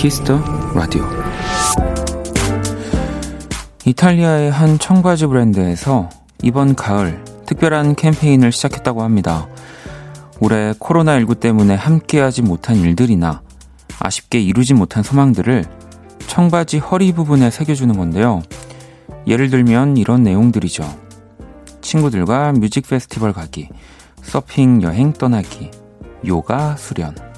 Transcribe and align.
Kiss 0.00 0.23
the 0.23 0.40
Radio 0.74 1.04
이탈리아의 3.84 4.50
한 4.50 4.78
청바지 4.78 5.26
브랜드에서 5.26 6.08
이번 6.42 6.74
가을 6.74 7.22
특별한 7.44 7.96
캠페인을 7.96 8.50
시작했다고 8.50 9.02
합니다. 9.02 9.46
올해 10.40 10.72
코로나19 10.72 11.38
때문에 11.38 11.74
함께하지 11.74 12.40
못한 12.40 12.76
일들이나 12.76 13.42
아쉽게 13.98 14.40
이루지 14.40 14.72
못한 14.72 15.02
소망들을 15.02 15.66
청바지 16.28 16.78
허리 16.78 17.12
부분에 17.12 17.50
새겨주는 17.50 17.94
건데요. 17.94 18.40
예를 19.26 19.50
들면 19.50 19.98
이런 19.98 20.22
내용들이죠. 20.22 20.82
친구들과 21.82 22.52
뮤직 22.52 22.88
페스티벌 22.88 23.34
가기, 23.34 23.68
서핑 24.22 24.80
여행 24.80 25.12
떠나기, 25.12 25.70
요가 26.26 26.74
수련. 26.76 27.29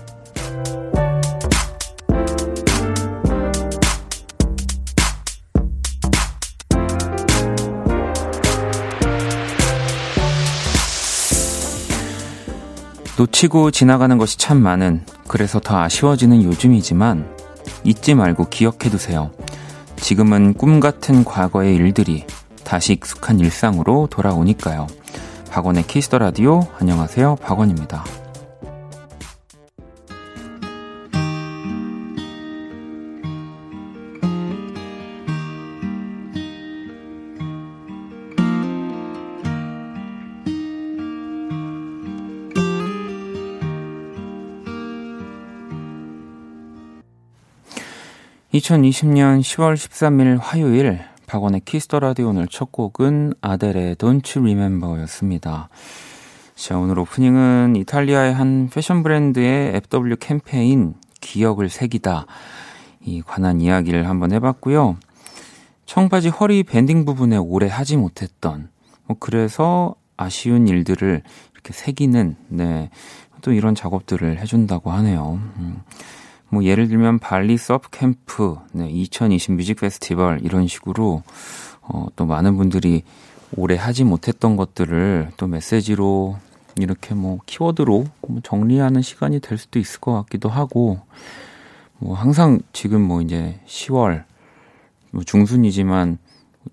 놓치고 13.19 13.71
지나가는 13.71 14.16
것이 14.16 14.39
참 14.39 14.62
많은, 14.62 15.05
그래서 15.29 15.61
더 15.61 15.79
아쉬워지는 15.79 16.43
요즘이지만, 16.45 17.28
잊지 17.84 18.14
말고 18.14 18.48
기억해두세요. 18.48 19.31
지금은 19.97 20.55
꿈 20.55 20.81
같은 20.81 21.25
과거의 21.25 21.77
일들이 21.77 22.27
다시 22.64 22.95
익숙한 22.95 23.39
일상으로 23.39 24.09
돌아오니까요. 24.11 24.86
박원의 25.51 25.86
키스터 25.86 26.19
라디오, 26.19 26.67
안녕하세요. 26.78 27.36
박원입니다. 27.36 28.22
2020년 48.62 49.41
10월 49.41 49.74
13일 49.74 50.38
화요일 50.41 51.00
박원의 51.27 51.62
Kiss 51.64 51.84
the 51.84 51.98
Radio 51.98 52.28
오늘 52.28 52.46
첫 52.46 52.70
곡은 52.70 53.34
아델의 53.41 53.96
Don't 53.96 54.36
You 54.36 54.48
Remember였습니다. 54.48 55.68
자, 56.55 56.78
오늘 56.78 56.96
오프닝은 57.00 57.74
이탈리아의 57.74 58.33
한 58.33 58.70
패션 58.72 59.02
브랜드의 59.02 59.74
FW 59.90 60.14
캠페인 60.20 60.94
기억을 61.20 61.70
새기다에 61.70 63.20
관한 63.22 63.60
이야기를 63.60 64.08
한번 64.08 64.30
해봤고요. 64.30 64.96
청바지 65.86 66.28
허리 66.28 66.62
banding 66.62 67.05
부분에 67.05 67.38
올해 67.39 67.67
하지 67.66 67.96
못했던 67.96 68.70
뭐 69.06 69.16
그래서 69.18 69.96
아쉬운 70.16 70.68
일들을 70.68 71.22
이렇게 71.52 71.72
새기는 71.72 72.36
네. 72.46 72.90
또 73.40 73.52
이런 73.52 73.74
작업들을 73.74 74.38
해준다고 74.38 74.92
하네요. 74.92 75.40
음. 75.56 75.83
뭐 76.53 76.64
예를 76.64 76.86
들면 76.86 77.19
발리 77.19 77.56
surf 77.56 77.89
camp, 77.91 78.58
네, 78.72 78.86
2020 78.91 79.53
뮤직 79.53 79.81
페스티벌 79.81 80.41
이런 80.45 80.67
식으로 80.67 81.23
어, 81.80 82.07
또 82.14 82.27
많은 82.27 82.58
분들이 82.58 83.05
오래 83.57 83.74
하지 83.74 84.05
못했던 84.05 84.57
것들을 84.57 85.30
또 85.39 85.46
메시지로 85.46 86.36
이렇게 86.77 87.14
뭐 87.14 87.39
키워드로 87.46 88.05
뭐 88.29 88.40
정리하는 88.42 89.01
시간이 89.01 89.40
될 89.40 89.57
수도 89.57 89.79
있을 89.79 90.01
것 90.01 90.13
같기도 90.13 90.51
하고 90.51 91.01
뭐 91.96 92.14
항상 92.17 92.61
지금 92.74 93.01
뭐 93.01 93.23
이제 93.23 93.58
10월 93.67 94.24
뭐 95.11 95.24
중순이지만 95.24 96.19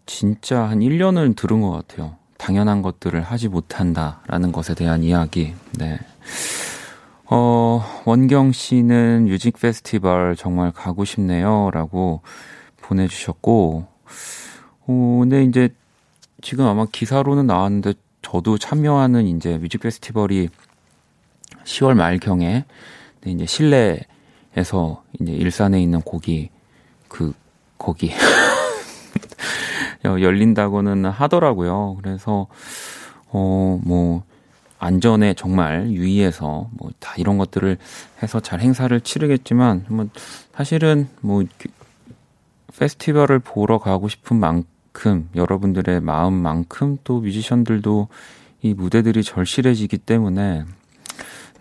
진짜 0.06 0.64
한 0.64 0.80
1년을 0.80 1.38
들은 1.38 1.62
것 1.62 1.72
같아요. 1.72 2.18
당연한 2.38 2.82
것들을 2.82 3.22
하지 3.22 3.48
못한다라는 3.48 4.52
것에 4.52 4.76
대한 4.76 5.04
이야기. 5.04 5.54
네. 5.78 6.00
어, 7.32 7.84
원경 8.06 8.54
씨는 8.54 9.26
뮤직 9.26 9.60
페스티벌 9.60 10.36
정말 10.36 10.72
가고 10.72 11.06
싶네요. 11.06 11.70
라고 11.72 12.22
보내주셨고, 12.82 13.86
어, 14.88 15.18
근데 15.22 15.44
이제 15.44 15.70
지금 16.42 16.66
아마 16.66 16.88
기사로는 16.92 17.46
나왔는데 17.46 17.94
저도 18.24 18.58
참여하는 18.58 19.28
이제 19.28 19.60
뮤직 19.60 19.80
페스티벌이 19.80 20.50
10월 21.66 21.94
말경에 21.94 22.66
이제 23.26 23.46
실내에서 23.46 25.04
이제 25.20 25.32
일산에 25.32 25.80
있는 25.80 26.02
고기 26.02 26.50
그 27.08 27.34
거기 27.78 28.12
열린다고는 30.04 31.06
하더라고요. 31.06 31.98
그래서 32.02 32.48
어뭐 33.30 34.24
안전에 34.80 35.34
정말 35.36 35.90
유의해서 35.92 36.70
뭐 36.72 36.90
다 37.00 37.14
이런 37.18 37.38
것들을 37.38 37.78
해서 38.22 38.40
잘 38.40 38.60
행사를 38.60 39.00
치르겠지만 39.02 39.86
뭐 39.90 40.08
사실은 40.54 41.08
뭐 41.22 41.44
페스티벌을 42.78 43.40
보러 43.40 43.80
가고 43.80 44.08
싶은 44.08 44.38
만큼 44.38 45.30
여러분들의 45.36 46.02
마음만큼 46.02 46.98
또 47.04 47.22
뮤지션들도 47.22 48.08
이 48.62 48.74
무대들이 48.74 49.24
절실해지기 49.24 49.98
때문에 50.00 50.66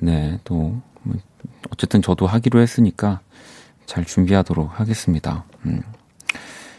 네또 0.01 0.81
뭐 1.03 1.17
어쨌든 1.71 2.03
저도 2.03 2.27
하기로 2.27 2.61
했으니까 2.61 3.21
잘 3.87 4.05
준비하도록 4.05 4.79
하겠습니다. 4.79 5.45
음. 5.67 5.83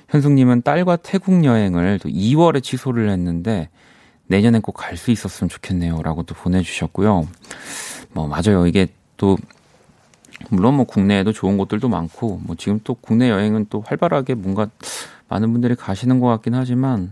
현숙님은 0.09 0.63
딸과 0.63 0.97
태국 0.97 1.43
여행을 1.43 1.99
또 1.99 2.09
2월에 2.09 2.63
취소를 2.63 3.09
했는데 3.09 3.69
내년엔 4.29 4.61
꼭 4.61 4.73
갈 4.77 4.95
수 4.95 5.11
있었으면 5.11 5.49
좋겠네요. 5.49 6.01
라고 6.03 6.23
또 6.23 6.35
보내주셨고요. 6.35 7.27
뭐, 8.13 8.27
맞아요. 8.27 8.67
이게 8.67 8.87
또, 9.17 9.37
물론 10.49 10.75
뭐 10.75 10.85
국내에도 10.85 11.33
좋은 11.33 11.57
곳들도 11.57 11.89
많고, 11.89 12.39
뭐 12.43 12.55
지금 12.55 12.79
또 12.83 12.93
국내 12.93 13.29
여행은 13.29 13.67
또 13.69 13.81
활발하게 13.85 14.35
뭔가 14.35 14.69
많은 15.27 15.51
분들이 15.51 15.75
가시는 15.75 16.19
것 16.19 16.27
같긴 16.27 16.53
하지만, 16.53 17.11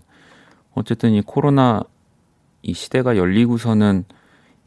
어쨌든 0.74 1.12
이 1.14 1.22
코로나 1.22 1.82
이 2.62 2.74
시대가 2.74 3.18
열리고서는 3.18 4.06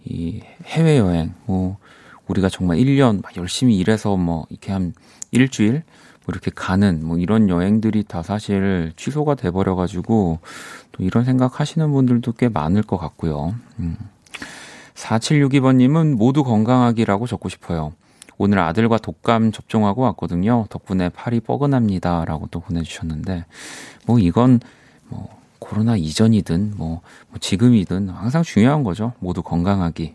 이 0.04 0.42
해외여행, 0.64 1.34
뭐, 1.46 1.78
우리가 2.26 2.48
정말 2.48 2.78
1년 2.78 3.22
막 3.22 3.36
열심히 3.36 3.76
일해서 3.76 4.16
뭐, 4.16 4.46
이렇게 4.50 4.72
한 4.72 4.92
일주일, 5.30 5.82
뭐 6.26 6.32
이렇게 6.32 6.50
가는 6.54 7.00
뭐 7.04 7.16
이런 7.18 7.48
여행들이 7.48 8.04
다 8.04 8.22
사실 8.22 8.92
취소가 8.96 9.34
돼버려가지고 9.36 10.38
또 10.89 10.89
이런 11.00 11.24
생각 11.24 11.60
하시는 11.60 11.90
분들도 11.90 12.32
꽤 12.32 12.48
많을 12.48 12.82
것 12.82 12.96
같고요. 12.96 13.54
음. 13.78 13.96
4762번님은 14.94 16.16
모두 16.16 16.44
건강하기라고 16.44 17.26
적고 17.26 17.48
싶어요. 17.48 17.92
오늘 18.38 18.58
아들과 18.58 18.98
독감 18.98 19.52
접종하고 19.52 20.02
왔거든요. 20.02 20.66
덕분에 20.70 21.10
팔이 21.10 21.40
뻐근합니다. 21.40 22.24
라고 22.24 22.48
또 22.50 22.60
보내주셨는데, 22.60 23.44
뭐 24.06 24.18
이건 24.18 24.60
뭐 25.08 25.28
코로나 25.58 25.96
이전이든 25.96 26.74
뭐, 26.76 27.02
뭐 27.28 27.38
지금이든 27.38 28.08
항상 28.08 28.42
중요한 28.42 28.82
거죠. 28.82 29.12
모두 29.20 29.42
건강하기. 29.42 30.14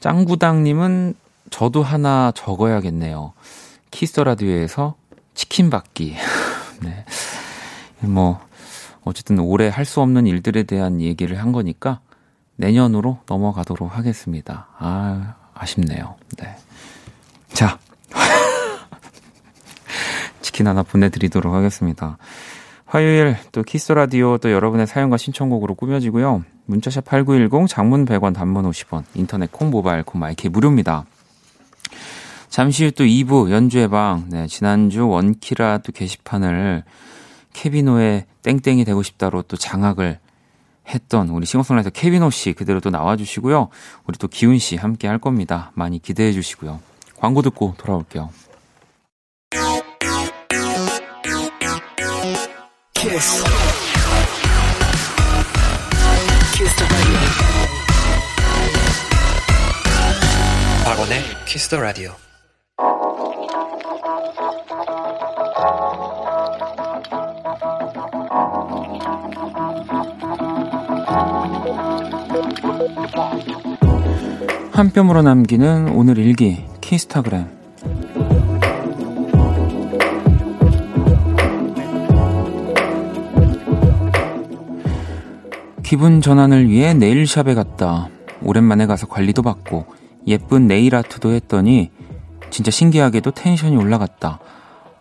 짱구당님은 0.00 1.14
저도 1.50 1.82
하나 1.82 2.32
적어야겠네요. 2.34 3.32
Kiss 3.90 4.09
the 4.09 4.24
Radio에서 4.24 4.94
치킨 5.34 5.70
받기. 5.70 6.16
네. 6.82 7.04
뭐, 8.00 8.40
어쨌든 9.06 9.38
올해 9.38 9.68
할 9.68 9.86
수 9.86 10.00
없는 10.00 10.26
일들에 10.26 10.64
대한 10.64 11.00
얘기를 11.00 11.38
한 11.38 11.52
거니까 11.52 12.00
내년으로 12.56 13.20
넘어가도록 13.28 13.96
하겠습니다. 13.96 14.66
아, 14.78 15.34
아쉽네요. 15.54 16.16
네. 16.36 16.56
자. 17.52 17.78
치킨 20.42 20.66
하나 20.66 20.82
보내드리도록 20.82 21.54
하겠습니다. 21.54 22.18
화요일 22.84 23.36
또 23.52 23.62
Kiss 23.62 23.92
Radio 23.92 24.38
또 24.38 24.52
여러분의 24.52 24.86
사연과 24.86 25.16
신청곡으로 25.16 25.74
꾸며지고요. 25.74 26.44
문자샵 26.66 27.04
8910 27.04 27.68
장문 27.68 28.04
100원 28.06 28.34
단문 28.34 28.68
50원 28.70 29.04
인터넷 29.14 29.50
콩 29.52 29.70
모바일 29.70 30.02
콩 30.02 30.20
마이케이 30.20 30.48
무료입니다. 30.48 31.04
잠시 32.48 32.84
후 32.84 32.90
또 32.90 33.04
2부 33.04 33.50
연주의 33.50 33.88
방 33.88 34.26
네, 34.30 34.46
지난주 34.46 35.06
원키라 35.06 35.78
또 35.78 35.92
게시판을 35.92 36.84
케빈오의 37.52 38.26
땡땡이 38.46 38.84
되고 38.84 39.02
싶다로 39.02 39.42
또 39.42 39.56
장악을 39.56 40.20
했던 40.88 41.28
우리 41.30 41.46
싱어송라이터 41.46 41.90
케빈오 41.90 42.30
씨 42.30 42.52
그대로 42.52 42.78
또 42.78 42.90
나와주시고요. 42.90 43.70
우리 44.04 44.18
또 44.18 44.28
기훈 44.28 44.58
씨 44.58 44.76
함께 44.76 45.08
할 45.08 45.18
겁니다. 45.18 45.72
많이 45.74 46.00
기대해 46.00 46.32
주시고요. 46.32 46.78
광고 47.16 47.42
듣고 47.42 47.74
돌아올게요. 47.76 48.30
Kiss. 52.94 53.44
Kiss 56.54 56.74
키스터 61.46 61.80
라디오. 61.80 62.12
한 74.72 74.90
뼘으로 74.92 75.22
남기는 75.22 75.88
오늘 75.90 76.18
일기 76.18 76.64
키스타그램 76.80 77.46
기분 85.82 86.20
전환을 86.20 86.68
위해 86.68 86.94
네일샵에 86.94 87.54
갔다. 87.54 88.08
오랜만에 88.42 88.86
가서 88.86 89.06
관리도 89.06 89.42
받고 89.42 89.86
예쁜 90.26 90.66
네일 90.66 90.96
아트도 90.96 91.30
했더니 91.30 91.92
진짜 92.50 92.72
신기하게도 92.72 93.30
텐션이 93.30 93.76
올라갔다. 93.76 94.40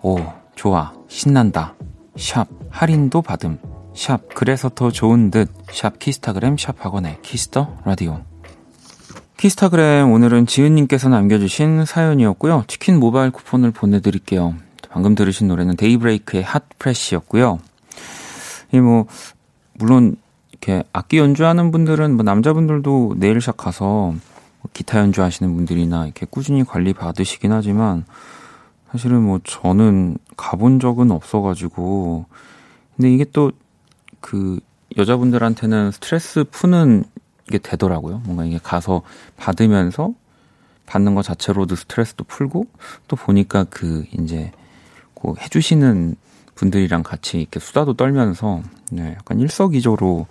오, 0.03 0.17
좋아. 0.55 0.93
신난다. 1.07 1.73
샵, 2.15 2.47
할인도 2.69 3.23
받음. 3.23 3.57
샵, 3.95 4.27
그래서 4.35 4.69
더 4.69 4.91
좋은 4.91 5.31
듯. 5.31 5.49
샵, 5.71 5.99
키스타그램, 5.99 6.57
샵 6.57 6.85
박원의 6.85 7.19
Kiss 7.21 7.53
the 7.53 7.77
Radio. 7.85 8.21
키스타그램 9.37 10.11
오늘은 10.11 10.47
지은님께서 10.47 11.07
남겨주신 11.09 11.85
사연이었고요. 11.85 12.65
치킨 12.67 12.99
모바일 12.99 13.31
쿠폰을 13.31 13.71
보내드릴게요. 13.71 14.53
방금 14.89 15.15
들으신 15.15 15.47
노래는 15.47 15.77
데이브레이크의 15.77 16.43
Hot 16.43 16.63
Fresh였고요. 16.63 17.59
이 18.73 18.79
뭐, 18.79 19.05
물론 19.73 20.17
이렇게 20.51 20.83
악기 20.91 21.17
연주하는 21.17 21.71
분들은 21.71 22.15
뭐 22.15 22.23
남자분들도 22.23 23.15
네일샵 23.17 23.55
가서 23.57 23.85
뭐 23.85 24.71
기타 24.73 24.99
연주하시는 24.99 25.53
분들이나 25.53 26.05
이렇게 26.05 26.25
꾸준히 26.29 26.63
관리 26.63 26.93
받으시긴 26.93 27.51
하지만 27.51 28.05
사실은 28.91 29.21
뭐 29.21 29.39
저는 29.43 30.17
가본 30.37 30.79
적은 30.79 31.11
없어가지고 31.11 32.25
근데 32.95 33.13
이게 33.13 33.25
또 33.31 33.51
그 34.25 34.59
여자분들한테는 34.97 35.91
스트레스 35.91 36.45
푸는 36.45 37.03
게 37.47 37.59
되더라고요. 37.59 38.23
뭔가 38.25 38.43
이게 38.43 38.57
가서 38.57 39.03
받으면서 39.37 40.15
받는 40.87 41.13
것 41.13 41.21
자체로도 41.21 41.75
스트레스도 41.75 42.23
풀고 42.23 42.65
또 43.07 43.15
보니까 43.15 43.65
그 43.65 44.03
이제 44.17 44.51
그 45.13 45.35
해주시는 45.39 46.15
분들이랑 46.55 47.03
같이 47.03 47.39
이렇게 47.39 47.59
수다도 47.59 47.93
떨면서 47.93 48.63
네, 48.91 49.13
약간 49.15 49.39
일석이조로 49.39 50.25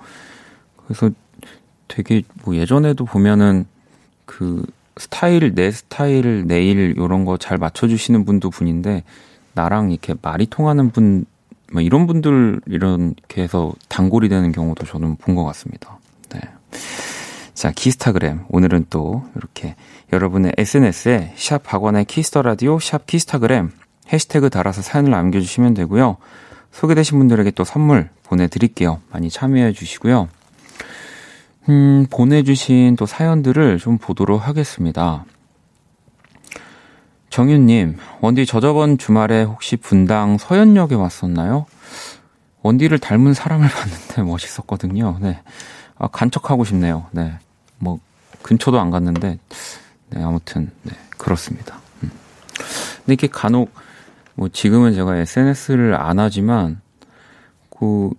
그래서 0.85 1.11
되게 1.87 2.23
뭐 2.44 2.56
예전에도 2.56 3.05
보면은 3.05 3.64
그 4.26 4.67
스타일 4.96 5.55
내 5.55 5.70
스타일 5.70 6.49
내일 6.49 6.94
이런 6.96 7.25
거 7.25 7.37
잘 7.37 7.58
맞춰주시는 7.58 8.25
분도 8.25 8.50
분인데 8.50 9.05
나랑 9.52 9.93
이렇게 9.93 10.17
말이 10.20 10.46
통하는 10.46 10.91
분 10.91 11.26
뭐 11.75 11.82
이런 11.82 12.06
분들 12.06 12.61
이렇게 12.67 13.43
해서 13.43 13.73
단골이 13.88 14.29
되는 14.29 14.53
경우도 14.53 14.87
저는 14.87 15.17
본 15.17 15.35
것 15.35 15.44
같습니다. 15.47 15.99
네. 16.32 16.41
자, 17.53 17.73
키스타그램. 17.73 18.44
오늘은 18.49 18.87
또 18.91 19.25
이렇게 19.35 19.75
여러분의 20.12 20.53
SNS에 20.56 21.35
샵 21.37 21.65
박원의 21.65 22.05
Kiss 22.05 22.26
the 22.26 22.43
Radio, 22.43 22.79
샵 22.79 23.06
키스타그램 23.09 23.73
해시태그 24.12 24.50
달아서 24.50 24.82
사연을 24.82 25.11
남겨주시면 25.11 25.75
되고요. 25.75 26.17
소개되신 26.71 27.19
분들에게 27.19 27.50
또 27.53 27.65
선물 27.65 28.09
보내드릴게요. 28.23 29.00
많이 29.11 29.29
참여해 29.29 29.73
주시고요. 29.73 30.29
음, 31.70 32.06
보내주신 32.09 32.94
또 32.94 33.06
사연들을 33.06 33.79
좀 33.79 33.99
보도록 33.99 34.47
하겠습니다. 34.47 35.25
정윤님, 37.35 37.97
원디 38.21 38.47
저 38.47 38.61
저번 38.61 38.97
주말에 38.97 39.43
혹시 39.43 39.75
분당 39.77 40.39
서현역에 40.39 40.95
왔었나요? 40.95 41.67
원디를 42.63 43.01
닮은 43.01 43.35
사람을 43.35 43.67
봤는데 43.75 44.23
멋있었거든요. 44.23 45.19
네. 45.21 45.41
아, 45.99 46.07
간척하고 46.07 46.63
싶네요. 46.63 47.07
네. 47.11 47.37
뭐, 47.81 47.99
근처도 48.43 48.79
안 48.79 48.91
갔는데, 48.91 49.41
네, 50.11 50.23
아무튼, 50.23 50.71
네, 50.85 50.93
그렇습니다. 51.19 51.81
음. 52.05 52.13
근데 52.99 53.15
이렇게 53.15 53.27
간혹, 53.27 53.75
뭐, 54.37 54.49
지금은 54.49 54.95
제가 54.95 55.17
SNS를 55.17 55.97
안 55.97 56.21
하지만, 56.21 56.81
그, 57.77 58.11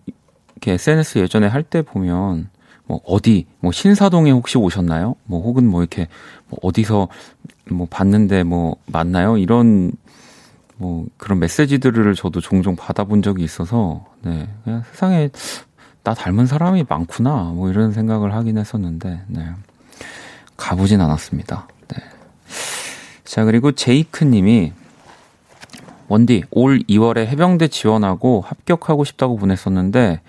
이렇게 0.58 0.74
SNS 0.74 1.20
예전에 1.20 1.48
할 1.48 1.64
때 1.64 1.84
보면, 1.84 2.50
뭐 2.88 3.02
어디 3.06 3.48
뭐 3.60 3.72
신사동에 3.72 4.32
혹시 4.32 4.58
오셨나요? 4.58 5.16
뭐 5.24 5.42
혹은 5.42 5.68
뭐 5.68 5.82
이렇게 5.82 6.08
뭐 6.48 6.60
어디서 6.62 7.08
뭐 7.70 7.88
봤는데 7.90 8.44
뭐 8.44 8.78
맞나요? 8.86 9.38
이런 9.38 9.92
뭐 10.78 11.06
그런 11.18 11.40
메시지들을 11.40 12.16
저도 12.16 12.42
종종 12.42 12.76
받아본 12.76 13.22
적이 13.22 13.44
있어서 13.44 14.06
네 14.22 14.48
그냥 14.64 14.84
세상에 14.92 15.30
나 16.04 16.14
닮은 16.14 16.46
사람이 16.46 16.86
많구나 16.88 17.52
뭐 17.56 17.70
이런 17.70 17.92
생각을 17.92 18.34
하긴 18.34 18.58
했었는데 18.58 19.22
네 19.28 19.50
가보진 20.58 21.02
않았습니다. 21.02 21.68
네. 21.88 21.98
자 23.24 23.46
그리고 23.46 23.72
제이크님이 23.72 24.74
원디 26.08 26.44
올 26.52 26.80
2월에 26.80 27.26
해병대 27.26 27.70
지원하고 27.70 28.42
합격하고 28.46 29.04
싶다고 29.06 29.38
보냈었는데 29.38 30.22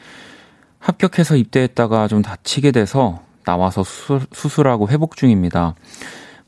합격해서 0.78 1.36
입대했다가 1.36 2.08
좀 2.08 2.22
다치게 2.22 2.70
돼서 2.70 3.20
나와서 3.44 3.84
수술, 3.84 4.68
하고 4.68 4.88
회복 4.88 5.16
중입니다. 5.16 5.74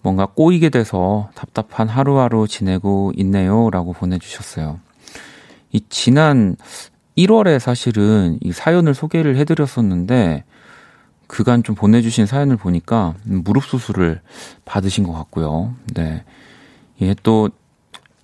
뭔가 0.02 0.26
꼬이게 0.26 0.68
돼서 0.68 1.30
답답한 1.34 1.88
하루하루 1.88 2.46
지내고 2.46 3.12
있네요. 3.16 3.70
라고 3.70 3.92
보내주셨어요. 3.92 4.78
이 5.72 5.82
지난 5.88 6.56
1월에 7.16 7.58
사실은 7.58 8.38
이 8.40 8.52
사연을 8.52 8.94
소개를 8.94 9.36
해드렸었는데, 9.36 10.44
그간 11.26 11.62
좀 11.62 11.74
보내주신 11.74 12.26
사연을 12.26 12.56
보니까 12.56 13.14
무릎 13.24 13.64
수술을 13.64 14.20
받으신 14.64 15.04
것 15.04 15.12
같고요. 15.12 15.74
네. 15.94 16.24
이게 16.98 17.14
또, 17.22 17.50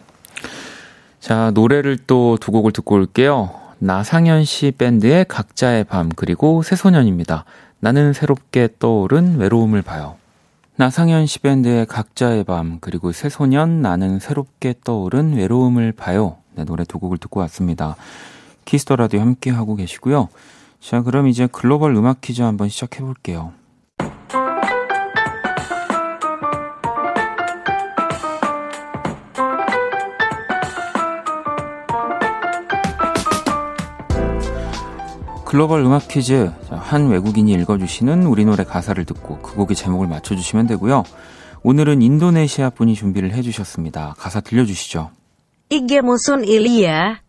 자 1.20 1.50
노래를 1.52 1.98
또 2.06 2.36
두 2.40 2.50
곡을 2.52 2.72
듣고 2.72 2.96
올게요. 2.96 3.50
나상현 3.78 4.44
씨 4.44 4.72
밴드의 4.72 5.24
각자의 5.26 5.84
밤 5.84 6.08
그리고 6.08 6.62
새소년입니다. 6.62 7.44
나는 7.80 8.12
새롭게 8.12 8.68
떠오른 8.78 9.36
외로움을 9.38 9.82
봐요. 9.82 10.16
나상현 10.78 11.24
씨 11.24 11.38
밴드의 11.38 11.86
각자의 11.86 12.44
밤, 12.44 12.76
그리고 12.82 13.10
새소년 13.10 13.80
나는 13.80 14.18
새롭게 14.18 14.74
떠오른 14.84 15.32
외로움을 15.34 15.92
봐요. 15.92 16.36
네, 16.54 16.64
노래 16.64 16.84
두 16.84 16.98
곡을 16.98 17.16
듣고 17.16 17.40
왔습니다. 17.40 17.96
Kiss 18.66 18.83
the 18.83 18.96
Radio 18.96 19.20
함께 19.20 19.50
하고 19.50 19.74
계시고요. 19.74 20.28
자, 20.80 21.00
그럼 21.00 21.28
이제 21.28 21.48
글로벌 21.50 21.96
음악 21.96 22.20
퀴즈 22.20 22.42
한번 22.42 22.68
시작해 22.68 23.00
볼게요. 23.00 23.54
글로벌 35.46 35.80
음악 35.82 36.08
퀴즈 36.08 36.50
한 36.70 37.08
외국인이 37.08 37.52
읽어주시는 37.52 38.26
우리 38.26 38.44
노래 38.44 38.64
가사를 38.64 39.02
듣고 39.04 39.38
그 39.38 39.54
곡의 39.54 39.76
제목을 39.76 40.08
맞춰주시면 40.08 40.66
되고요. 40.66 41.04
오늘은 41.62 42.02
인도네시아 42.02 42.70
분이 42.70 42.96
준비를 42.96 43.32
해주셨습니다. 43.32 44.16
가사 44.18 44.40
들려주시죠. 44.40 45.10
이게 45.70 46.00
무슨 46.00 46.44
일이야? 46.44 47.20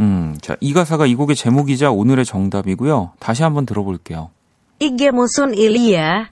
음, 0.00 0.36
자, 0.42 0.56
이 0.60 0.74
가사가 0.74 1.06
이 1.06 1.14
곡의 1.14 1.34
제목이자 1.34 1.90
오늘의 1.90 2.26
정답이고요. 2.26 3.12
다시 3.18 3.42
한번 3.42 3.64
들어볼게요. 3.64 4.28
이게 4.78 5.10
무슨 5.10 5.54
일이야? 5.54 6.28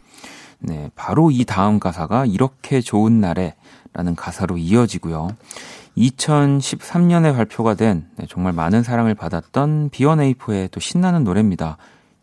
네, 0.59 0.91
바로 0.95 1.31
이 1.31 1.47
다음 1.47 1.81
가사가 1.81 2.27
이렇게 2.27 2.83
좋은 2.83 3.23
날에 3.23 3.55
라는 3.95 4.15
가사로 4.15 4.59
이어지고요. 4.59 5.31
2013년에 5.97 7.35
발표가 7.35 7.75
된 7.75 8.09
네, 8.17 8.27
정말 8.29 8.53
많은 8.53 8.83
사랑을 8.83 9.15
받았던 9.15 9.91
B1A4의 9.91 10.71
또 10.71 10.81
신나는 10.81 11.25
노래입니다. 11.25 11.77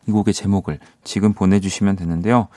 이 0.08 0.12
곡의 0.12 0.34
제목을 0.34 0.80
지금 1.04 1.34
보내주시면 1.34 1.96
되는데요. 1.96 2.48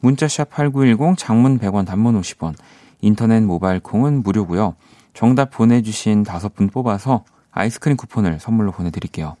문자샵 0.00 0.50
8910 0.50 1.16
장문 1.16 1.58
100원 1.58 1.86
단문 1.86 2.20
50원 2.20 2.54
인터넷 3.00 3.40
모바일 3.40 3.80
콩은 3.80 4.22
무료고요. 4.22 4.74
정답 5.14 5.50
보내주신 5.50 6.24
다섯 6.24 6.54
분 6.54 6.68
뽑아서 6.68 7.24
아이스크림 7.52 7.96
쿠폰을 7.96 8.38
선물로 8.40 8.72
보내드릴게요. 8.72 9.36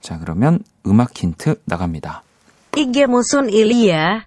자 0.00 0.18
그러면 0.18 0.60
음악 0.86 1.16
힌트 1.16 1.60
나갑니다. 1.66 2.22
이게 2.76 3.06
무슨 3.06 3.50
일이야? 3.50 4.26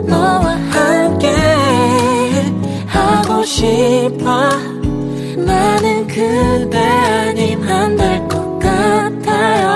너와 0.00 0.54
함께 0.56 1.28
하고 2.86 3.44
싶어 3.44 4.48
나는 5.36 6.06
그대 6.06 6.78
아님 6.78 7.62
안 7.62 7.96
될 7.96 8.28
것 8.28 8.58
같아요 8.58 9.68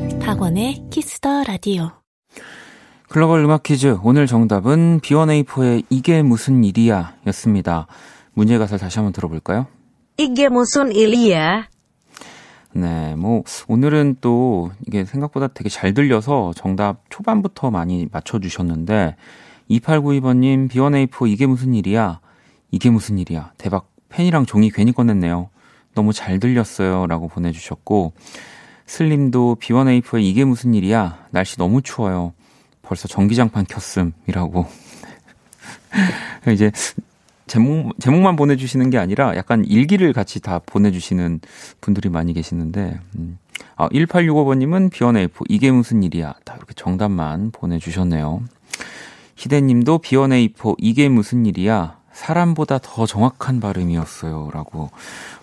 you 0.09 0.19
박원의 0.19 0.85
Kiss 0.89 1.20
the 1.20 1.43
Radio 1.43 1.91
글로벌 3.09 3.43
음악 3.45 3.63
퀴즈 3.63 3.97
오늘 4.03 4.27
정답은 4.27 4.99
B1A4의 5.01 5.85
이게 5.89 6.21
무슨 6.21 6.63
일이야 6.65 7.13
였습니다. 7.27 7.87
문제 8.33 8.57
가사를 8.57 8.77
다시 8.79 8.97
한번 8.99 9.13
들어볼까요? 9.13 9.67
이게 10.17 10.47
무슨 10.49 10.93
일이야? 10.93 11.67
네, 12.73 13.15
뭐 13.15 13.43
오늘은 13.67 14.17
또 14.21 14.71
이게 14.85 15.05
생각보다 15.05 15.47
되게 15.47 15.69
잘 15.69 15.93
들려서 15.93 16.53
정답 16.55 17.03
초반부터 17.09 17.71
많이 17.71 18.07
맞춰 18.11 18.39
주셨는데 18.39 19.15
2892번님 19.69 20.69
B1A4 20.69 21.29
이게 21.29 21.45
무슨 21.47 21.73
일이야? 21.73 22.19
이게 22.71 22.89
무슨 22.89 23.17
일이야? 23.17 23.53
대박 23.57 23.89
펜이랑 24.09 24.45
종이 24.45 24.69
괜히 24.69 24.91
꺼냈네요. 24.91 25.49
너무 25.93 26.13
잘 26.13 26.39
들렸어요 26.39 27.07
라고 27.07 27.27
보내 27.27 27.51
주셨고 27.51 28.13
슬림도 28.85 29.57
B1A4의 29.61 30.23
이게 30.23 30.45
무슨 30.45 30.73
일이야? 30.73 31.27
날씨 31.31 31.57
너무 31.57 31.81
추워요. 31.81 32.33
벌써 32.81 33.07
전기장판 33.07 33.65
켰음이라고. 33.65 34.65
이제 36.53 36.71
제목, 37.47 37.99
제목만 37.99 38.35
보내주시는 38.35 38.89
게 38.89 38.97
아니라 38.97 39.35
약간 39.35 39.63
일기를 39.65 40.13
같이 40.13 40.39
다 40.39 40.59
보내주시는 40.65 41.41
분들이 41.81 42.09
많이 42.09 42.33
계시는데, 42.33 42.99
음. 43.17 43.37
아, 43.75 43.87
1865번님은 43.89 44.91
B1A4, 44.91 45.45
이게 45.49 45.71
무슨 45.71 46.03
일이야. 46.03 46.35
다 46.43 46.55
이렇게 46.55 46.73
정답만 46.73 47.51
보내주셨네요. 47.51 48.41
희대님도 49.35 49.99
B1A4, 49.99 50.75
이게 50.79 51.09
무슨 51.09 51.45
일이야. 51.45 51.97
사람보다 52.13 52.79
더 52.81 53.05
정확한 53.05 53.59
발음이었어요. 53.59 54.49
라고 54.53 54.89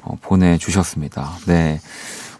어, 0.02 0.16
보내주셨습니다. 0.22 1.36
네. 1.46 1.78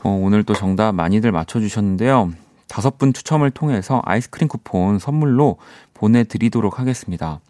어, 0.03 0.09
오늘 0.09 0.43
또 0.43 0.55
정답 0.55 0.93
많이들 0.95 1.31
맞춰주셨는데요. 1.31 2.33
다섯 2.67 2.97
분 2.97 3.13
추첨을 3.13 3.51
통해서 3.51 4.01
아이스크림 4.05 4.49
쿠폰 4.49 4.99
선물로 4.99 5.59
보내드리도록 5.93 6.79
하겠습니다. 6.79 7.41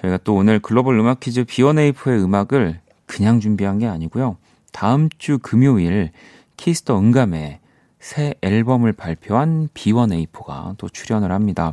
저희가 0.00 0.18
또 0.24 0.34
오늘 0.34 0.58
글로벌 0.60 0.98
음악 0.98 1.20
퀴즈 1.20 1.44
B1A4의 1.44 2.22
음악을 2.22 2.80
그냥 3.06 3.40
준비한 3.40 3.78
게 3.78 3.86
아니고요. 3.86 4.36
다음 4.72 5.08
주 5.18 5.38
금요일 5.38 6.10
Kiss 6.56 6.80
the 6.80 6.98
응감에 6.98 7.60
새 7.98 8.34
앨범을 8.42 8.92
발표한 8.92 9.68
B1A4가 9.74 10.76
또 10.78 10.88
출연을 10.88 11.32
합니다. 11.32 11.72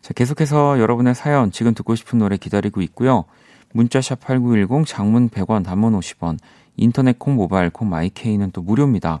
자, 0.00 0.12
계속해서 0.12 0.80
여러분의 0.80 1.14
사연 1.14 1.52
지금 1.52 1.74
듣고 1.74 1.94
싶은 1.94 2.18
노래 2.18 2.36
기다리고 2.36 2.80
있고요. 2.82 3.24
문자샵 3.72 4.20
8910 4.20 4.86
장문 4.86 5.28
100원 5.28 5.64
단문 5.64 5.98
50원 5.98 6.38
인터넷 6.76 7.18
콩 7.18 7.36
모바일 7.36 7.70
콩 7.70 7.88
마이케이는 7.88 8.50
또 8.50 8.60
무료입니다. 8.62 9.20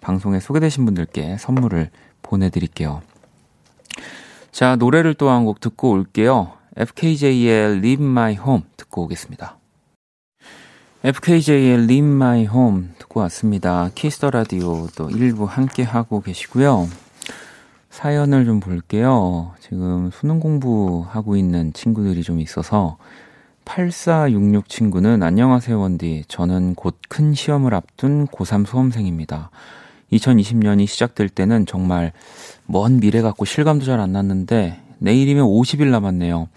방송에 0.00 0.40
소개되신 0.40 0.84
분들께 0.84 1.36
선물을 1.38 1.90
보내드릴게요. 2.22 3.02
자, 4.50 4.76
노래를 4.76 5.14
또 5.14 5.28
한 5.30 5.44
곡 5.44 5.60
듣고 5.60 5.90
올게요. 5.90 6.52
FKJ의 6.78 7.78
Leave 7.78 8.04
My 8.04 8.34
Home 8.34 8.64
듣고 8.76 9.04
오겠습니다. 9.04 9.56
FKJ의 11.04 11.72
Leave 11.84 12.06
My 12.06 12.40
Home 12.42 12.88
듣고 12.98 13.20
왔습니다. 13.20 13.90
Kiss 13.94 14.15
the 14.15 14.30
Radio 14.30 14.86
또 14.94 15.08
1부 15.08 15.46
함께 15.46 15.82
하고 15.82 16.20
계시고요. 16.20 16.86
사연을 17.88 18.44
좀 18.44 18.60
볼게요. 18.60 19.54
지금 19.60 20.10
수능 20.12 20.38
공부하고 20.38 21.36
있는 21.36 21.72
친구들이 21.72 22.22
좀 22.22 22.40
있어서 22.40 22.98
8466 23.64 24.68
친구는 24.68 25.22
안녕하세요 25.22 25.80
원디. 25.80 26.24
저는 26.28 26.74
곧 26.74 26.98
큰 27.08 27.32
시험을 27.32 27.72
앞둔 27.72 28.26
고3 28.26 28.66
수험생입니다. 28.66 29.50
2020년이 30.12 30.86
시작될 30.86 31.30
때는 31.30 31.64
정말 31.64 32.12
먼 32.66 33.00
미래 33.00 33.22
같고 33.22 33.46
실감도 33.46 33.86
잘 33.86 33.98
안 33.98 34.12
났는데 34.12 34.82
내일이면 34.98 35.44
50일 35.46 35.90
남았네요. 35.90 36.48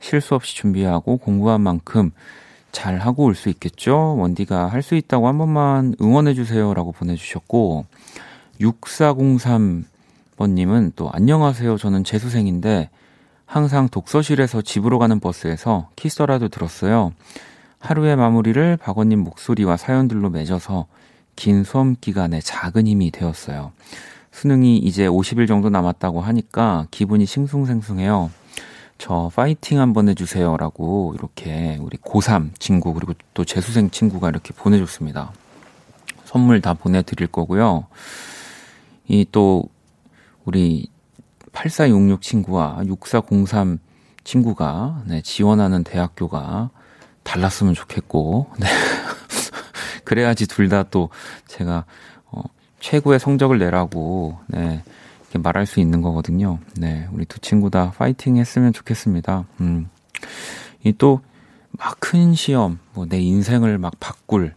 실수 0.00 0.34
없이 0.34 0.54
준비하고 0.56 1.18
공부한 1.18 1.60
만큼 1.60 2.10
잘 2.72 2.98
하고 2.98 3.24
올 3.24 3.34
수 3.34 3.48
있겠죠? 3.48 4.16
원디가 4.18 4.66
할 4.66 4.82
수 4.82 4.94
있다고 4.96 5.28
한 5.28 5.38
번만 5.38 5.94
응원해주세요. 6.00 6.74
라고 6.74 6.92
보내주셨고, 6.92 7.86
6403번님은 8.60 10.92
또 10.96 11.10
안녕하세요. 11.12 11.76
저는 11.78 12.04
재수생인데 12.04 12.90
항상 13.46 13.88
독서실에서 13.88 14.62
집으로 14.62 14.98
가는 14.98 15.20
버스에서 15.20 15.88
키스터라도 15.96 16.48
들었어요. 16.48 17.12
하루의 17.78 18.16
마무리를 18.16 18.76
박원님 18.78 19.20
목소리와 19.20 19.76
사연들로 19.76 20.30
맺어서 20.30 20.86
긴 21.36 21.64
수험 21.64 21.96
기간에 22.00 22.40
작은 22.40 22.86
힘이 22.86 23.10
되었어요. 23.10 23.72
수능이 24.38 24.78
이제 24.78 25.06
50일 25.06 25.46
정도 25.46 25.70
남았다고 25.70 26.20
하니까 26.20 26.88
기분이 26.90 27.24
싱숭생숭해요. 27.24 28.30
저 28.98 29.30
파이팅 29.34 29.78
한번 29.80 30.08
해주세요. 30.08 30.56
라고 30.56 31.14
이렇게 31.16 31.78
우리 31.80 31.96
고3 31.98 32.50
친구 32.58 32.92
그리고 32.94 33.12
또 33.32 33.44
재수생 33.44 33.90
친구가 33.90 34.28
이렇게 34.30 34.52
보내줬습니다. 34.52 35.32
선물 36.24 36.60
다 36.60 36.74
보내드릴 36.74 37.28
거고요. 37.28 37.86
이 39.06 39.24
또 39.30 39.64
우리 40.44 40.88
8466 41.52 42.20
친구와 42.20 42.82
6403 42.86 43.78
친구가 44.24 45.02
네, 45.06 45.22
지원하는 45.22 45.84
대학교가 45.84 46.70
달랐으면 47.22 47.72
좋겠고, 47.74 48.48
네. 48.58 48.66
그래야지 50.04 50.46
둘 50.48 50.68
다 50.68 50.82
또 50.90 51.08
제가 51.46 51.78
어, 51.78 51.84
최고의 52.84 53.18
성적을 53.18 53.58
내라고 53.58 54.38
네, 54.46 54.82
이렇게 55.22 55.38
말할 55.38 55.64
수 55.64 55.80
있는 55.80 56.02
거거든요. 56.02 56.58
네, 56.76 57.08
우리 57.12 57.24
두 57.24 57.38
친구 57.38 57.70
다 57.70 57.92
파이팅 57.96 58.36
했으면 58.36 58.74
좋겠습니다. 58.74 59.46
음. 59.62 59.88
이또 60.84 61.20
막 61.78 61.96
큰 61.98 62.34
시험, 62.34 62.78
뭐 62.92 63.06
내 63.06 63.18
인생을 63.20 63.78
막 63.78 63.94
바꿀 64.00 64.54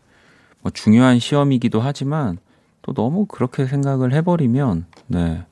뭐 0.61 0.73
중요한 0.73 1.19
시험이기도 1.19 1.79
하지만 1.79 2.37
또 2.81 2.93
너무 2.93 3.27
그렇게 3.27 3.65
생각을 3.65 4.13
해버리면 4.13 4.87
네, 5.07 5.43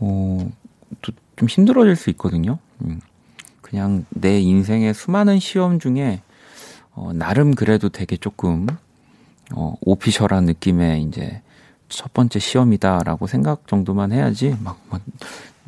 어, 0.00 0.50
또좀 1.02 1.50
힘들어질 1.50 1.96
수 1.96 2.08
있거든요. 2.10 2.58
음. 2.80 3.02
그냥 3.60 4.06
내 4.08 4.40
인생의 4.40 4.94
수많은 4.94 5.38
시험 5.38 5.78
중에 5.78 6.22
어, 6.92 7.12
나름 7.12 7.54
그래도 7.54 7.90
되게 7.90 8.16
조금 8.16 8.66
어, 9.54 9.74
오피셜한 9.82 10.46
느낌의 10.46 11.02
이제 11.02 11.42
첫 11.96 12.12
번째 12.12 12.38
시험이다라고 12.38 13.26
생각 13.26 13.66
정도만 13.66 14.12
해야지 14.12 14.56
막, 14.62 14.78
막 14.90 15.00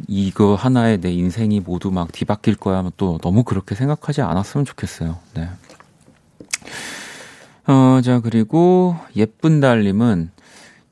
이거 0.08 0.54
하나에 0.54 0.98
내 0.98 1.12
인생이 1.12 1.60
모두 1.60 1.90
막 1.90 2.12
뒤바뀔 2.12 2.56
거야 2.56 2.88
또 2.96 3.18
너무 3.18 3.44
그렇게 3.44 3.74
생각하지 3.74 4.22
않았으면 4.22 4.64
좋겠어요. 4.64 5.18
네. 5.34 5.48
어, 7.66 8.00
자, 8.02 8.20
그리고 8.20 8.96
예쁜 9.16 9.60
달님은 9.60 10.30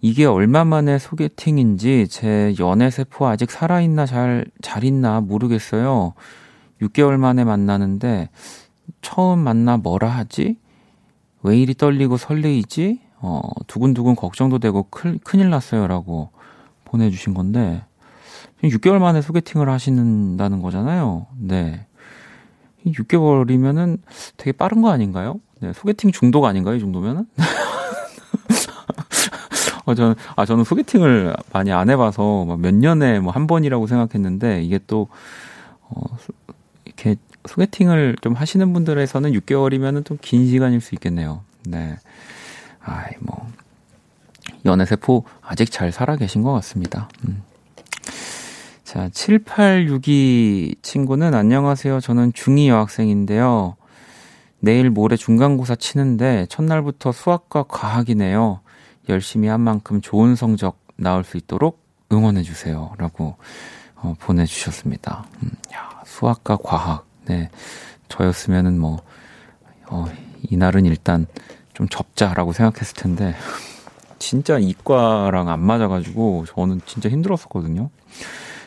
이게 0.01 0.25
얼마 0.25 0.65
만에 0.65 0.99
소개팅인지 0.99 2.09
제 2.09 2.55
연애 2.59 2.91
세포 2.91 3.27
아직 3.27 3.51
살아있나 3.51 4.07
잘, 4.07 4.47
잘 4.61 4.85
있나 4.85 5.21
모르겠어요. 5.21 6.15
6개월 6.83 7.17
만에 7.17 7.45
만나는데 7.45 8.31
처음 9.03 9.39
만나 9.39 9.77
뭐라 9.77 10.09
하지? 10.09 10.57
왜 11.43 11.59
이리 11.59 11.75
떨리고 11.75 12.17
설레이지? 12.17 13.04
어, 13.27 13.41
두근두근 13.69 14.17
걱정도 14.17 14.59
되고 14.59 14.83
큰, 14.91 15.19
큰일 15.25 15.49
났어요. 15.49 15.87
라고 15.87 16.29
보내주신 16.85 17.33
건데, 17.33 17.83
6개월 18.63 18.99
만에 18.99 19.23
소개팅을 19.23 19.71
하시는다는 19.71 20.61
거잖아요. 20.61 21.27
네. 21.39 21.87
6개월이면은 22.87 23.99
되게 24.37 24.53
빠른 24.53 24.83
거 24.83 24.91
아닌가요? 24.91 25.41
네, 25.61 25.73
소개팅 25.73 26.13
중독 26.13 26.45
아닌가요? 26.45 26.77
이 26.77 26.81
정도면은? 26.81 27.27
어, 29.87 29.95
저는, 29.95 30.15
아, 30.37 30.47
저는 30.47 30.65
소개팅을 30.65 31.35
많이 31.53 31.73
안 31.73 31.91
해봐서 31.91 32.57
몇 32.59 32.75
년에 32.75 33.21
뭐 33.21 33.33
한 33.33 33.47
번이라고 33.47 33.87
생각했는데 33.87 34.63
이게 34.63 34.79
또, 34.87 35.09
어, 35.89 36.01
이렇게 36.85 37.17
소개팅을 37.47 38.17
좀 38.23 38.35
하시는 38.35 38.73
분들에서는 38.73 39.33
6개월이면은 39.33 40.05
좀 40.05 40.19
긴 40.21 40.47
시간일 40.47 40.81
수 40.81 40.95
있겠네요. 40.95 41.43
네. 41.67 41.97
아이, 42.85 43.11
뭐, 43.21 43.49
연애세포 44.65 45.25
아직 45.43 45.71
잘 45.71 45.93
살아 45.93 46.17
계신 46.17 46.43
것 46.43 46.53
같습니다. 46.53 47.09
음. 47.27 47.43
자, 48.85 49.09
7862 49.13 50.77
친구는 50.83 51.35
안녕하세요. 51.35 52.01
저는 52.01 52.33
중2 52.33 52.69
여학생인데요. 52.69 53.77
내일 54.61 54.91
모레 54.91 55.17
중간고사 55.17 55.75
치는데 55.77 56.47
첫날부터 56.49 57.13
수학과 57.13 57.65
과학이네요. 57.65 58.61
열심히 59.09 59.49
한 59.49 59.61
만큼 59.61 60.01
좋은 60.01 60.37
성적 60.37 60.79
나올 60.97 61.25
수 61.25 61.37
있도록 61.37 61.83
응원해주세요. 62.13 62.93
라고 62.99 63.37
어, 63.97 64.15
보내주셨습니다. 64.21 65.27
음, 65.43 65.51
야, 65.75 66.03
수학과 66.07 66.57
과학. 66.57 67.07
네. 67.25 67.51
저였으면은 68.09 68.79
뭐, 68.79 69.03
어, 69.89 70.07
이날은 70.43 70.87
일단 70.87 71.27
좀 71.75 71.89
접자라고 71.89 72.53
생각했을 72.53 72.95
텐데, 72.95 73.35
진짜 74.19 74.59
이과랑 74.59 75.49
안 75.49 75.61
맞아가지고 75.61 76.47
저는 76.47 76.81
진짜 76.87 77.09
힘들었었거든요. 77.09 77.91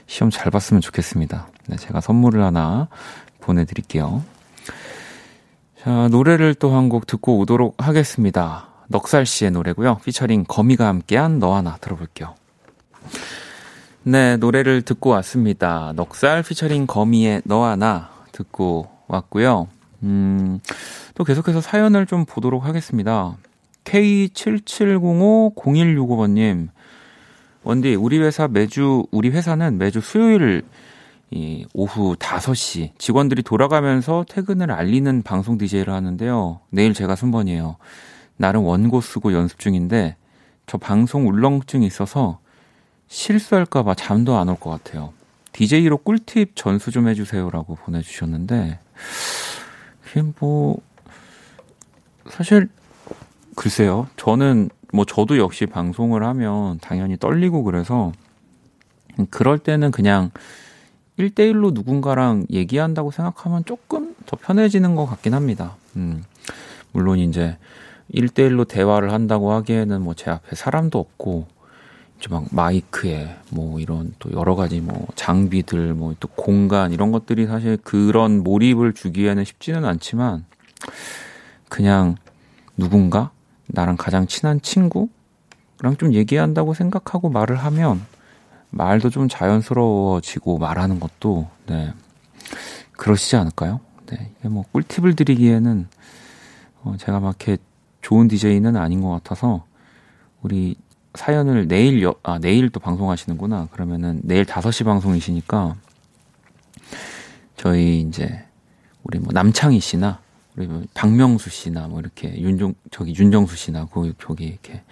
시험 0.05 0.29
잘 0.29 0.51
봤으면 0.51 0.81
좋겠습니다. 0.81 1.47
네, 1.67 1.75
제가 1.77 1.99
선물을 2.01 2.43
하나 2.43 2.87
보내드릴게요. 3.41 4.23
자, 5.81 6.07
노래를 6.09 6.53
또 6.55 6.71
한 6.73 6.89
곡 6.89 7.07
듣고 7.07 7.37
오도록 7.39 7.75
하겠습니다. 7.77 8.67
넉살 8.89 9.25
씨의 9.25 9.51
노래고요. 9.51 9.97
피처링 10.05 10.45
거미가 10.47 10.87
함께한 10.87 11.39
너 11.39 11.55
하나 11.55 11.77
들어볼게요. 11.81 12.35
네, 14.03 14.37
노래를 14.37 14.83
듣고 14.83 15.09
왔습니다. 15.11 15.91
넉살 15.95 16.43
피처링 16.43 16.87
거미의 16.87 17.41
너 17.45 17.65
하나 17.65 18.09
듣고 18.31 18.89
왔고요. 19.07 19.67
음, 20.03 20.59
또 21.17 21.23
계속해서 21.23 21.61
사연을 21.61 22.05
좀 22.05 22.25
보도록 22.25 22.65
하겠습니다. 22.65 23.37
K77050165번님, 23.85 26.67
원디, 27.63 27.95
우리 27.95 28.19
회사 28.19 28.47
매주, 28.47 29.07
우리 29.09 29.31
회사는 29.31 29.79
매주 29.79 29.99
수요일 29.99 30.61
이 31.31 31.65
오후 31.73 32.15
5시 32.17 32.91
직원들이 32.99 33.41
돌아가면서 33.41 34.25
퇴근을 34.29 34.69
알리는 34.69 35.23
방송 35.23 35.57
DJ를 35.57 35.91
하는데요. 35.91 36.59
내일 36.69 36.93
제가 36.93 37.15
순번이에요. 37.15 37.77
나름 38.35 38.65
원고 38.65 39.01
쓰고 39.01 39.33
연습 39.33 39.57
중인데 39.57 40.17
저 40.67 40.77
방송 40.77 41.27
울렁증이 41.27 41.83
있어서 41.87 42.37
실수할까봐 43.07 43.95
잠도 43.95 44.37
안 44.37 44.49
올 44.49 44.59
것 44.59 44.69
같아요. 44.69 45.13
DJ로 45.51 45.97
꿀팁 45.97 46.55
전수 46.55 46.91
좀 46.91 47.07
해주세요라고 47.07 47.73
보내주셨는데, 47.73 48.77
뭐, 50.39 50.77
사실, 52.31 52.69
글쎄요. 53.55 54.07
저는 54.17 54.69
뭐 54.93 55.05
저도 55.05 55.37
역시 55.37 55.65
방송을 55.65 56.23
하면 56.23 56.79
당연히 56.79 57.17
떨리고 57.17 57.63
그래서 57.63 58.11
그럴 59.29 59.57
때는 59.57 59.91
그냥 59.91 60.31
1대1로 61.19 61.73
누군가랑 61.73 62.45
얘기한다고 62.51 63.11
생각하면 63.11 63.65
조금 63.65 64.15
더 64.27 64.37
편해지는 64.37 64.95
것 64.95 65.05
같긴 65.07 65.33
합니다. 65.33 65.75
음, 65.95 66.23
물론 66.91 67.17
이제 67.19 67.57
1대1로 68.13 68.67
대화를 68.67 69.11
한다고 69.11 69.51
하기에는 69.53 70.01
뭐 70.01 70.13
제 70.13 70.29
앞에 70.29 70.55
사람도 70.55 70.99
없고 70.99 71.47
이제 72.19 72.27
막 72.29 72.45
마이크에 72.51 73.35
뭐 73.49 73.79
이런 73.79 74.13
또 74.19 74.31
여러 74.31 74.55
가지 74.55 74.79
뭐 74.79 75.07
장비들 75.15 75.93
뭐 75.95 76.13
또 76.19 76.27
공간 76.29 76.91
이런 76.93 77.11
것들이 77.11 77.47
사실 77.47 77.77
그런 77.83 78.43
몰입을 78.43 78.93
주기에는 78.93 79.43
쉽지는 79.43 79.85
않지만 79.85 80.45
그냥 81.69 82.15
누군가? 82.75 83.31
나랑 83.67 83.97
가장 83.97 84.27
친한 84.27 84.61
친구랑 84.61 85.09
좀 85.99 86.13
얘기한다고 86.13 86.73
생각하고 86.73 87.29
말을 87.29 87.57
하면 87.57 88.05
말도 88.69 89.09
좀 89.09 89.27
자연스러워지고 89.27 90.57
말하는 90.57 90.99
것도 90.99 91.49
네. 91.67 91.93
그러시지 92.93 93.35
않을까요? 93.35 93.79
네. 94.07 94.31
이게 94.39 94.49
뭐 94.49 94.63
꿀팁을 94.71 95.15
드리기에는 95.15 95.87
어 96.83 96.95
제가 96.97 97.19
막 97.19 97.35
이렇게 97.39 97.57
좋은 98.01 98.27
디제이는 98.27 98.77
아닌 98.77 99.01
것 99.01 99.09
같아서 99.09 99.65
우리 100.41 100.75
사연을 101.13 101.67
내일 101.67 102.01
여, 102.03 102.15
아 102.23 102.37
내일 102.39 102.69
또 102.69 102.79
방송하시는구나. 102.79 103.67
그러면은 103.71 104.21
내일 104.23 104.45
5시 104.45 104.85
방송이시니까 104.85 105.75
저희 107.57 108.01
이제 108.01 108.45
우리 109.03 109.19
뭐 109.19 109.29
남창희 109.33 109.79
씨나 109.79 110.19
뭐 110.65 110.83
박명수 110.93 111.49
씨나 111.49 111.87
뭐 111.87 111.99
이렇게 111.99 112.39
윤종 112.39 112.73
저기 112.91 113.13
윤정수 113.15 113.55
씨나 113.55 113.85
거기 113.85 114.13
저기 114.19 114.47
이렇게 114.47 114.83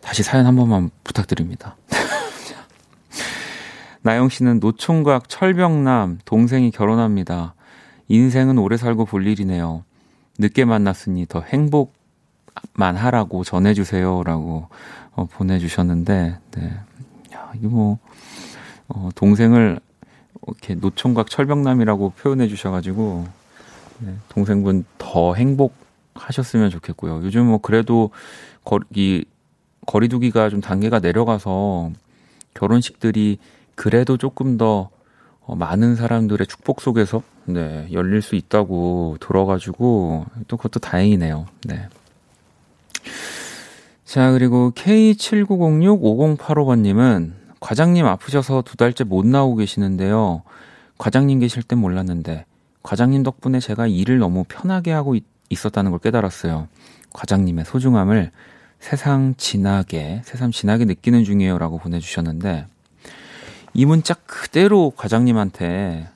다시 0.00 0.22
사연 0.22 0.46
한 0.46 0.56
번만 0.56 0.90
부탁드립니다. 1.04 1.76
나영 4.02 4.28
씨는 4.28 4.58
노총각 4.58 5.28
철병남 5.28 6.18
동생이 6.24 6.70
결혼합니다. 6.70 7.54
인생은 8.08 8.58
오래 8.58 8.76
살고 8.76 9.04
볼 9.04 9.26
일이네요. 9.26 9.84
늦게 10.38 10.64
만났으니 10.64 11.26
더 11.26 11.40
행복만 11.40 12.96
하라고 12.96 13.44
전해주세요라고 13.44 14.68
어, 15.14 15.26
보내주셨는데, 15.26 16.38
네. 16.52 16.80
야, 17.34 17.52
이거 17.56 17.68
뭐, 17.68 17.98
어, 18.88 19.10
동생을 19.14 19.78
이렇게 20.46 20.74
노총각 20.74 21.30
철병남이라고 21.30 22.10
표현해 22.10 22.48
주셔가지고, 22.48 23.26
네, 24.04 24.14
동생분 24.28 24.84
더 24.98 25.34
행복하셨으면 25.34 26.70
좋겠고요. 26.70 27.22
요즘 27.24 27.46
뭐 27.46 27.58
그래도 27.58 28.10
거리, 28.64 29.24
거리두기가 29.86 30.50
좀 30.50 30.60
단계가 30.60 30.98
내려가서 30.98 31.92
결혼식들이 32.54 33.38
그래도 33.74 34.16
조금 34.16 34.56
더 34.56 34.90
어, 35.44 35.56
많은 35.56 35.96
사람들의 35.96 36.46
축복 36.46 36.80
속에서 36.80 37.22
네, 37.44 37.88
열릴 37.92 38.22
수 38.22 38.36
있다고 38.36 39.16
들어가지고 39.20 40.24
또 40.46 40.56
그것도 40.56 40.78
다행이네요. 40.80 41.46
네. 41.64 41.88
자, 44.04 44.30
그리고 44.32 44.72
K79065085번님은 44.74 47.32
과장님 47.60 48.06
아프셔서 48.06 48.62
두 48.62 48.76
달째 48.76 49.04
못 49.04 49.26
나오고 49.26 49.56
계시는데요. 49.56 50.42
과장님 50.98 51.40
계실 51.40 51.62
땐 51.62 51.78
몰랐는데 51.78 52.44
과장님 52.82 53.22
덕분에 53.22 53.60
제가 53.60 53.86
일을 53.86 54.18
너무 54.18 54.44
편하게 54.48 54.92
하고 54.92 55.14
있, 55.14 55.24
었다는 55.64 55.90
걸 55.90 56.00
깨달았어요. 56.00 56.68
과장님의 57.12 57.66
소중함을 57.66 58.30
세상 58.80 59.34
지나게, 59.36 60.22
세상 60.24 60.50
지나게 60.50 60.84
느끼는 60.86 61.24
중이에요. 61.24 61.58
라고 61.58 61.78
보내주셨는데, 61.78 62.66
이 63.74 63.86
문자 63.86 64.14
그대로 64.26 64.90
과장님한테, 64.96 66.08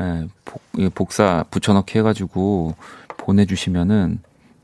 예, 0.00 0.28
복, 0.44 0.62
복사 0.94 1.44
붙여넣기 1.50 1.98
해가지고 1.98 2.74
보내주시면은, 3.18 4.20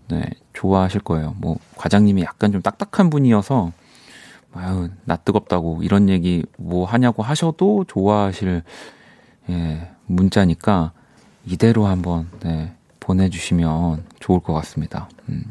네, 0.08 0.22
좋아하실 0.52 1.00
거예요. 1.00 1.34
뭐, 1.38 1.58
과장님이 1.76 2.22
약간 2.22 2.52
좀 2.52 2.62
딱딱한 2.62 3.10
분이어서, 3.10 3.72
아유, 4.54 4.88
나 5.04 5.16
뜨겁다고 5.16 5.82
이런 5.82 6.08
얘기 6.08 6.44
뭐 6.56 6.86
하냐고 6.86 7.22
하셔도 7.22 7.84
좋아하실, 7.88 8.62
예, 9.50 9.90
문자니까, 10.06 10.92
이대로 11.46 11.86
한번 11.86 12.28
네, 12.40 12.74
보내주시면 13.00 14.04
좋을 14.20 14.40
것 14.40 14.52
같습니다. 14.54 15.08
음. 15.28 15.44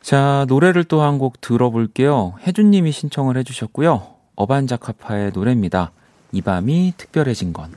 자, 0.00 0.46
노래를 0.48 0.84
또 0.84 1.00
한 1.02 1.18
곡 1.18 1.40
들어볼게요. 1.40 2.34
혜준님이 2.46 2.92
신청을 2.92 3.36
해주셨고요. 3.38 4.14
어반자카파의 4.36 5.32
노래입니다. 5.32 5.92
이 6.32 6.40
밤이 6.42 6.94
특별해진 6.96 7.52
건. 7.52 7.74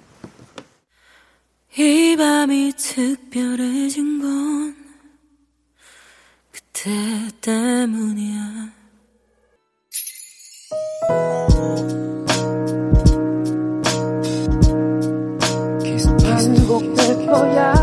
이 1.77 2.15
밤이 2.17 2.73
특별해진 2.77 4.21
건 4.21 4.75
그때 6.51 6.89
때문이야. 7.41 8.71
거야. 17.41 17.73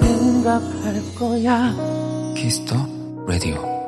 생각할 0.00 1.14
거야. 1.16 1.74
키스터 2.34 2.74
라디오. 3.28 3.78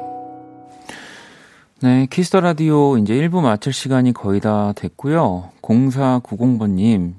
네, 1.83 2.07
Kiss 2.09 2.27
the 2.27 2.41
Radio 2.41 2.97
이제 2.99 3.15
1부 3.15 3.41
마칠 3.41 3.73
시간이 3.73 4.13
거의 4.13 4.39
다 4.41 4.73
됐고요. 4.77 5.51
0490번님, 5.63 7.15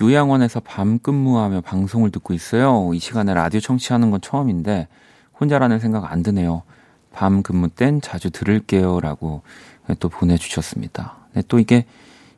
요양원에서 0.00 0.60
밤 0.60 0.98
근무하며 0.98 1.60
방송을 1.60 2.10
듣고 2.10 2.32
있어요. 2.32 2.92
이 2.94 2.98
시간에 2.98 3.34
라디오 3.34 3.60
청취하는 3.60 4.10
건 4.10 4.22
처음인데, 4.22 4.88
혼자라는 5.38 5.80
생각 5.80 6.10
안 6.10 6.22
드네요. 6.22 6.62
밤 7.12 7.42
근무 7.42 7.68
땐 7.68 8.00
자주 8.00 8.30
들을게요. 8.30 9.00
라고 9.00 9.42
또 9.98 10.08
보내주셨습니다. 10.08 11.16
네, 11.34 11.42
또 11.46 11.58
이게 11.58 11.84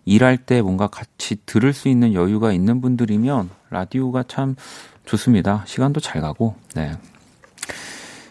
일할 0.04 0.36
때 0.38 0.62
뭔가 0.62 0.86
같이 0.86 1.36
들을 1.46 1.72
수 1.72 1.88
있는 1.88 2.14
여유가 2.14 2.52
있는 2.52 2.80
분들이면 2.80 3.50
라디오가 3.70 4.22
참 4.22 4.54
좋습니다. 5.04 5.64
시간도 5.66 6.00
잘 6.00 6.20
가고, 6.20 6.54
네. 6.74 6.92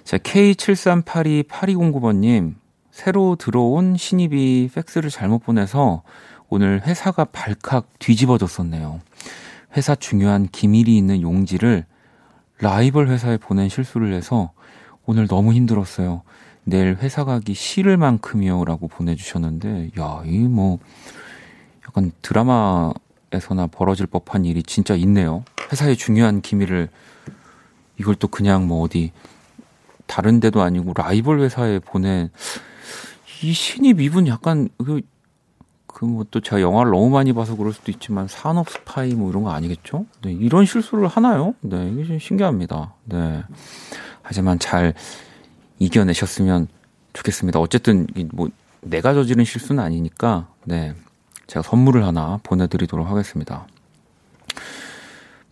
자, 0.03 0.17
K73828209번님, 0.17 2.55
새로 2.91 3.35
들어온 3.35 3.95
신입이 3.95 4.69
팩스를 4.73 5.09
잘못 5.09 5.39
보내서 5.39 6.03
오늘 6.49 6.85
회사가 6.85 7.25
발칵 7.25 7.99
뒤집어졌었네요. 7.99 8.99
회사 9.77 9.95
중요한 9.95 10.47
기밀이 10.51 10.97
있는 10.97 11.21
용지를 11.21 11.85
라이벌 12.59 13.07
회사에 13.07 13.37
보낸 13.37 13.69
실수를 13.69 14.13
해서 14.13 14.51
오늘 15.05 15.27
너무 15.27 15.53
힘들었어요. 15.53 16.23
내일 16.63 16.97
회사 16.97 17.23
가기 17.23 17.53
싫을 17.53 17.97
만큼이요. 17.97 18.65
라고 18.65 18.87
보내주셨는데, 18.87 19.91
야, 19.99 20.23
이 20.25 20.39
뭐, 20.39 20.79
약간 21.89 22.11
드라마에서나 22.21 23.67
벌어질 23.71 24.05
법한 24.05 24.45
일이 24.45 24.61
진짜 24.61 24.95
있네요. 24.95 25.43
회사의 25.71 25.97
중요한 25.97 26.41
기밀을 26.41 26.89
이걸 27.97 28.15
또 28.15 28.27
그냥 28.27 28.67
뭐 28.67 28.83
어디 28.83 29.11
다른 30.05 30.39
데도 30.39 30.61
아니고 30.61 30.93
라이벌 30.95 31.41
회사에 31.41 31.79
보낸 31.79 32.29
이 33.41 33.53
신입 33.53 34.01
이분 34.01 34.27
약간 34.27 34.69
그 34.77 35.01
그뭐 35.87 36.25
또 36.29 36.39
제가 36.39 36.61
영화를 36.61 36.91
너무 36.91 37.09
많이 37.09 37.33
봐서 37.33 37.55
그럴 37.55 37.73
수도 37.73 37.91
있지만 37.91 38.27
산업 38.27 38.69
스파이 38.69 39.15
뭐 39.15 39.31
이런 39.31 39.43
거 39.43 39.51
아니겠죠? 39.51 40.05
네, 40.21 40.31
이런 40.31 40.65
실수를 40.65 41.07
하나요? 41.07 41.55
네, 41.61 41.89
이게 41.91 42.05
좀 42.05 42.19
신기합니다. 42.19 42.93
네. 43.05 43.43
하지만 44.21 44.59
잘 44.59 44.93
이겨내셨으면 45.79 46.67
좋겠습니다. 47.13 47.59
어쨌든 47.59 48.05
뭐 48.31 48.49
내가 48.81 49.13
저지른 49.13 49.43
실수는 49.43 49.83
아니니까 49.83 50.47
네. 50.63 50.93
제가 51.49 51.63
선물을 51.63 52.05
하나 52.05 52.39
보내드리도록 52.43 53.09
하겠습니다. 53.09 53.65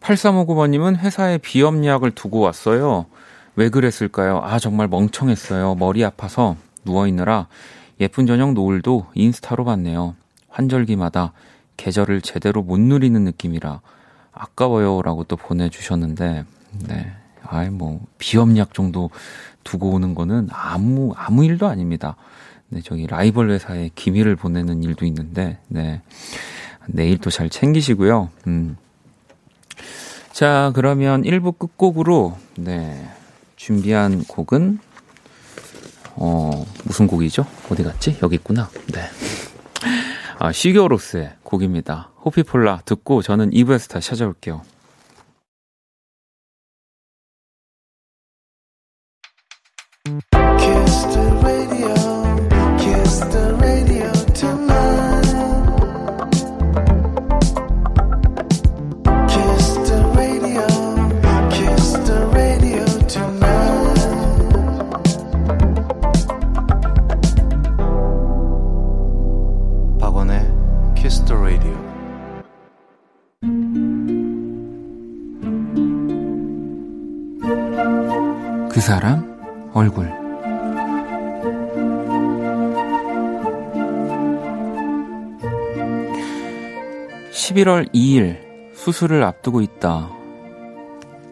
8359번님은 0.01 0.97
회사에 0.97 1.39
비염약을 1.39 2.11
두고 2.11 2.39
왔어요. 2.39 3.07
왜 3.55 3.69
그랬을까요? 3.69 4.39
아, 4.43 4.59
정말 4.59 4.87
멍청했어요. 4.87 5.73
머리 5.75 6.05
아파서 6.05 6.55
누워있느라 6.85 7.47
예쁜 7.99 8.27
저녁 8.27 8.53
노을도 8.53 9.07
인스타로 9.15 9.65
봤네요. 9.65 10.15
환절기마다 10.49 11.33
계절을 11.77 12.21
제대로 12.21 12.61
못 12.61 12.79
누리는 12.79 13.19
느낌이라 13.23 13.81
아까워요. 14.31 15.01
라고 15.01 15.23
또 15.23 15.35
보내주셨는데, 15.35 16.45
네. 16.87 17.13
아이, 17.43 17.71
뭐, 17.71 18.01
비염약 18.19 18.75
정도 18.75 19.09
두고 19.63 19.89
오는 19.91 20.13
거는 20.13 20.49
아무, 20.51 21.13
아무 21.15 21.43
일도 21.43 21.65
아닙니다. 21.67 22.15
네, 22.69 22.81
저기 22.83 23.07
라이벌 23.07 23.49
회사에 23.51 23.89
기밀을 23.95 24.35
보내는 24.35 24.83
일도 24.83 25.05
있는데, 25.05 25.59
네. 25.67 26.01
내일 26.87 27.17
또 27.17 27.29
잘 27.29 27.49
챙기시고요. 27.49 28.29
음. 28.47 28.77
자, 30.31 30.71
그러면 30.75 31.23
1부 31.23 31.57
끝곡으로, 31.57 32.37
네. 32.57 33.09
준비한 33.55 34.23
곡은, 34.25 34.79
어, 36.15 36.65
무슨 36.83 37.07
곡이죠? 37.07 37.45
어디 37.69 37.83
갔지? 37.83 38.17
여기 38.23 38.35
있구나. 38.35 38.69
네. 38.93 39.01
아, 40.39 40.51
시겨로스의 40.51 41.33
곡입니다. 41.43 42.11
호피폴라 42.25 42.81
듣고 42.85 43.21
저는 43.21 43.51
2부에서 43.51 43.89
다시 43.89 44.09
찾아올게요. 44.09 44.61
그 78.77 78.81
사람 78.81 79.71
얼굴 79.73 80.05
11월 87.31 87.91
2일 87.91 88.37
수술을 88.75 89.23
앞두고 89.23 89.61
있다. 89.61 90.11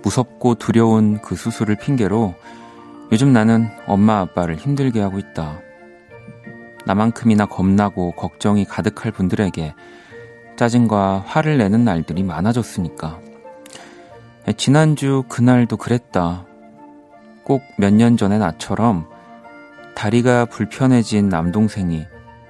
무섭고 0.02 0.56
두려운 0.56 1.22
그 1.22 1.36
수술을 1.36 1.76
핑계로 1.76 2.34
요즘 3.12 3.32
나는 3.32 3.70
엄마 3.86 4.22
아빠를 4.22 4.56
힘들게 4.56 5.00
하고 5.00 5.20
있다. 5.20 5.60
나만큼이나 6.88 7.46
겁나고 7.46 8.14
걱정이 8.14 8.66
가득할 8.66 9.12
분들에게 9.12 9.76
짜증과 10.56 11.26
화를 11.28 11.60
내는 11.60 11.86
날들이 11.86 12.24
많아졌으니까. 12.24 13.20
지난주 14.58 15.24
그날도 15.30 15.78
그랬다. 15.78 16.48
꼭 17.46 17.62
몇 17.78 17.94
년 17.94 18.18
전의 18.18 18.40
나처럼 18.40 19.08
다리가 19.96 20.46
불편해진 20.46 21.30
남동생이 21.30 22.06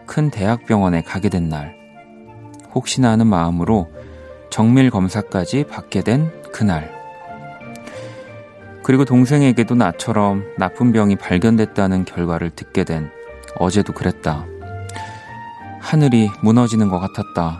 큰 0.08 0.30
대학병원에 0.32 1.02
가게 1.02 1.30
된 1.30 1.50
날, 1.50 1.76
혹시나 2.74 3.12
하는 3.12 3.28
마음으로 3.28 3.92
정밀 4.50 4.90
검사까지 4.90 5.66
받게 5.66 6.02
된 6.02 6.32
그날. 6.52 6.94
그리고 8.84 9.04
동생에게도 9.04 9.76
나처럼 9.76 10.44
나쁜 10.58 10.92
병이 10.92 11.18
발견됐다는 11.18 12.06
결과를 12.06 12.52
듣게 12.52 12.84
된 12.84 13.10
어제도 13.58 13.94
그랬다. 13.94 14.46
하늘이 15.80 16.30
무너지는 16.42 16.90
것 16.90 17.00
같았다. 17.00 17.60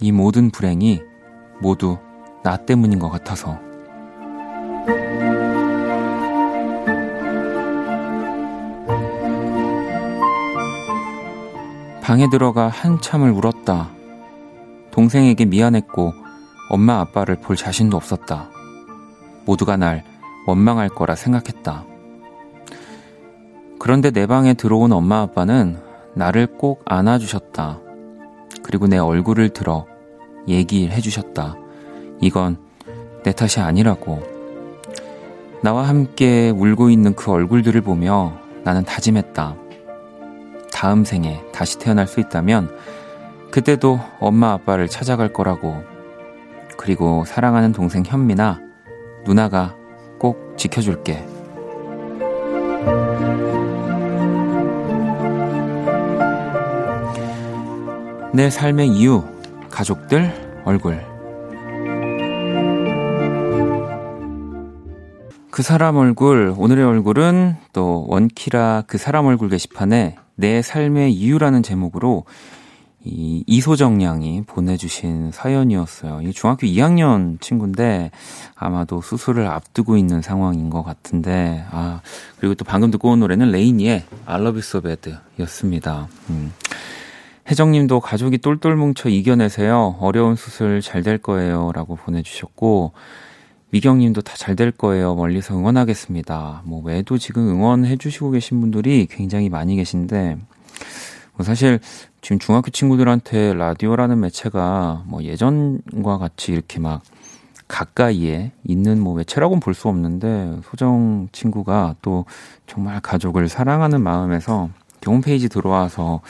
이 0.00 0.12
모든 0.12 0.50
불행이 0.50 1.02
모두 1.60 1.98
나 2.42 2.56
때문인 2.56 2.98
것 2.98 3.10
같아서. 3.10 3.58
방에 12.02 12.28
들어가 12.28 12.66
한참을 12.66 13.30
울었다. 13.30 13.88
동생에게 14.90 15.44
미안했고 15.44 16.12
엄마 16.68 16.98
아빠를 16.98 17.36
볼 17.36 17.54
자신도 17.54 17.96
없었다. 17.96 18.50
모두가 19.46 19.76
날 19.76 20.02
원망할 20.48 20.88
거라 20.88 21.14
생각했다. 21.14 21.84
그런데 23.78 24.10
내 24.10 24.26
방에 24.26 24.54
들어온 24.54 24.92
엄마 24.92 25.20
아빠는 25.20 25.78
나를 26.14 26.58
꼭 26.58 26.82
안아주셨다. 26.86 27.78
그리고 28.64 28.88
내 28.88 28.98
얼굴을 28.98 29.50
들어 29.50 29.86
얘기해 30.48 31.00
주셨다. 31.00 31.54
이건 32.20 32.56
내 33.22 33.30
탓이 33.30 33.60
아니라고. 33.60 34.20
나와 35.62 35.86
함께 35.86 36.50
울고 36.50 36.90
있는 36.90 37.14
그 37.14 37.30
얼굴들을 37.30 37.80
보며 37.82 38.36
나는 38.64 38.84
다짐했다. 38.84 39.61
다음 40.72 41.04
생에 41.04 41.42
다시 41.52 41.78
태어날 41.78 42.06
수 42.06 42.20
있다면 42.20 42.76
그때도 43.50 44.00
엄마 44.18 44.52
아빠를 44.52 44.88
찾아갈 44.88 45.32
거라고. 45.32 45.84
그리고 46.76 47.24
사랑하는 47.26 47.72
동생 47.72 48.02
현미나 48.04 48.60
누나가 49.24 49.76
꼭 50.18 50.54
지켜줄게. 50.56 51.24
내 58.32 58.48
삶의 58.48 58.88
이유, 58.88 59.22
가족들, 59.70 60.62
얼굴. 60.64 61.04
그 65.50 65.62
사람 65.62 65.96
얼굴, 65.96 66.54
오늘의 66.56 66.82
얼굴은 66.82 67.56
또 67.74 68.06
원키라 68.08 68.84
그 68.86 68.96
사람 68.96 69.26
얼굴 69.26 69.50
게시판에 69.50 70.16
내 70.34 70.62
삶의 70.62 71.12
이유라는 71.12 71.62
제목으로 71.62 72.24
이 73.04 73.42
이소정 73.48 74.00
양이 74.02 74.42
보내주신 74.42 75.32
사연이었어요. 75.32 76.20
이 76.22 76.32
중학교 76.32 76.68
2학년 76.68 77.40
친구인데 77.40 78.12
아마도 78.54 79.00
수술을 79.02 79.46
앞두고 79.48 79.96
있는 79.96 80.22
상황인 80.22 80.70
것 80.70 80.84
같은데 80.84 81.64
아 81.72 82.00
그리고 82.38 82.54
또 82.54 82.64
방금 82.64 82.92
듣고 82.92 83.10
온 83.10 83.18
노래는 83.20 83.50
레이니의 83.50 84.04
I 84.26 84.34
Love 84.40 84.52
You 84.52 84.58
So 84.60 84.80
Bad 84.80 85.16
였습니다. 85.40 86.06
음. 86.30 86.52
혜정님도 87.50 87.98
가족이 87.98 88.38
똘똘 88.38 88.76
뭉쳐 88.76 89.08
이겨내세요. 89.08 89.96
어려운 89.98 90.36
수술 90.36 90.80
잘 90.80 91.02
될 91.02 91.18
거예요. 91.18 91.72
라고 91.74 91.96
보내주셨고 91.96 92.92
미경님도 93.72 94.20
다 94.22 94.36
잘 94.36 94.54
될 94.54 94.70
거예요. 94.70 95.14
멀리서 95.14 95.56
응원하겠습니다. 95.56 96.62
뭐 96.64 96.82
외에도 96.82 97.16
지금 97.18 97.48
응원해주시고 97.48 98.30
계신 98.32 98.60
분들이 98.60 99.06
굉장히 99.10 99.48
많이 99.48 99.76
계신데 99.76 100.36
뭐 101.34 101.44
사실 101.46 101.80
지금 102.20 102.38
중학교 102.38 102.70
친구들한테 102.70 103.54
라디오라는 103.54 104.20
매체가 104.20 105.04
뭐 105.06 105.22
예전과 105.24 106.18
같이 106.18 106.52
이렇게 106.52 106.78
막 106.80 107.02
가까이에 107.66 108.52
있는 108.64 109.00
뭐 109.00 109.14
매체라고는 109.16 109.60
볼 109.60 109.72
수 109.74 109.88
없는데 109.88 110.58
소정 110.64 111.28
친구가 111.32 111.96
또 112.02 112.26
정말 112.66 113.00
가족을 113.00 113.48
사랑하는 113.48 114.02
마음에서 114.02 114.68
홈페이지 115.06 115.48
들어와서 115.48 116.20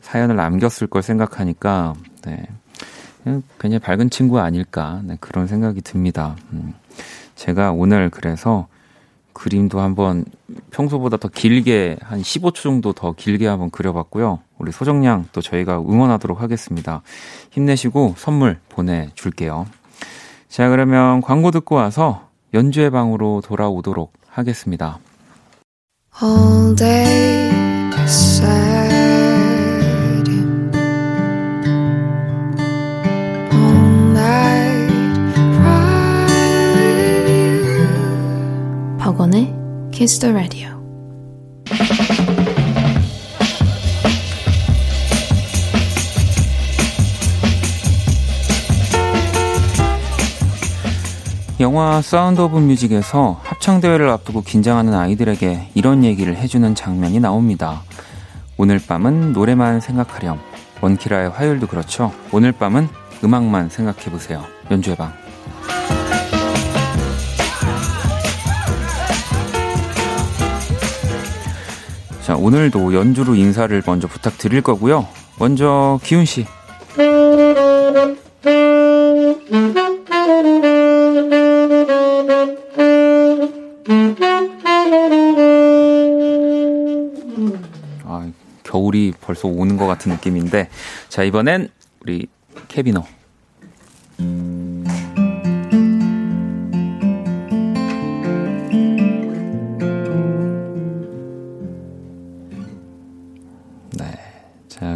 사연을 0.00 0.34
남겼을 0.34 0.88
걸 0.88 1.02
생각하니까 1.02 1.94
네. 2.24 2.42
굉장히 3.24 3.78
밝은 3.78 4.10
친구 4.10 4.38
아닐까 4.40 5.00
네, 5.04 5.16
그런 5.20 5.46
생각이 5.46 5.80
듭니다. 5.82 6.36
음. 6.52 6.74
제가 7.34 7.72
오늘 7.72 8.10
그래서 8.10 8.66
그림도 9.32 9.80
한번 9.80 10.24
평소보다 10.70 11.16
더 11.16 11.28
길게 11.28 11.98
한 12.02 12.20
15초 12.20 12.54
정도 12.54 12.92
더 12.92 13.12
길게 13.12 13.46
한번 13.46 13.70
그려봤고요. 13.70 14.40
우리 14.58 14.72
소정양 14.72 15.26
또 15.32 15.40
저희가 15.40 15.78
응원하도록 15.78 16.40
하겠습니다. 16.40 17.02
힘내시고 17.50 18.14
선물 18.16 18.58
보내줄게요. 18.68 19.66
자 20.48 20.68
그러면 20.68 21.20
광고 21.20 21.52
듣고 21.52 21.76
와서 21.76 22.28
연주의 22.54 22.90
방으로 22.90 23.42
돌아오도록 23.44 24.12
하겠습니다. 24.28 24.98
All 26.20 26.74
day 26.74 27.48
박원의 39.18 39.52
Kiss 39.90 40.20
the 40.20 40.32
Radio 40.32 40.78
영화 51.58 52.00
사운드 52.00 52.40
오브 52.40 52.58
뮤직에서 52.58 53.40
합창 53.42 53.80
대회를 53.80 54.08
앞두고 54.08 54.42
긴장하는 54.42 54.94
아이들에게 54.94 55.70
이런 55.74 56.04
얘기를 56.04 56.36
해주는 56.36 56.76
장면이 56.76 57.18
나옵니다. 57.18 57.82
오늘 58.56 58.78
밤은 58.78 59.32
노래만 59.32 59.80
생각하렴. 59.80 60.38
원키라의 60.80 61.30
화요일도 61.30 61.66
그렇죠. 61.66 62.12
오늘 62.30 62.52
밤은 62.52 62.88
음악만 63.24 63.68
생각해보세요. 63.70 64.44
연주의 64.70 64.96
방. 64.96 65.12
자, 72.28 72.36
오늘도 72.36 72.92
연주로 72.92 73.34
인사를 73.34 73.82
먼저 73.86 74.06
부탁드릴 74.06 74.60
거고요. 74.60 75.08
먼저 75.38 75.98
기훈 76.02 76.26
씨. 76.26 76.44
겨울이 88.62 89.14
벌써 89.22 89.48
오는 89.48 89.78
것 89.78 89.86
같은 89.86 90.12
느낌인데 90.12 90.68
자 91.08 91.22
이번엔 91.22 91.70
우리 92.00 92.26
케비노 92.68 93.02
네. 94.18 94.47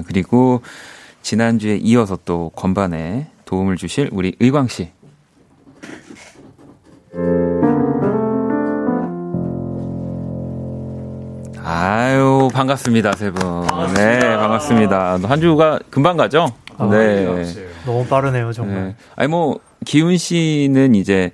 자 0.03 0.07
그리고 0.07 0.61
지난주에 1.23 1.77
이어서 1.77 2.19
또 2.25 2.51
건반에 2.55 3.29
도움을 3.45 3.77
주실 3.77 4.09
우리 4.13 4.35
의광 4.41 4.69
씨 4.69 4.91
아유, 11.65 12.49
반갑습니다, 12.53 13.13
세 13.13 13.31
분. 13.31 13.67
반갑습니다. 13.67 13.95
네, 13.95 14.37
반갑습니다. 14.37 15.19
한 15.23 15.41
주가 15.41 15.79
금방 15.91 16.17
가죠? 16.17 16.53
아, 16.77 16.87
네. 16.91 17.25
너무 17.87 18.05
빠르네요, 18.07 18.53
정말. 18.53 18.75
네. 18.89 18.97
아니, 19.15 19.29
뭐, 19.29 19.61
기훈 19.85 20.17
씨는 20.17 20.95
이제 20.97 21.31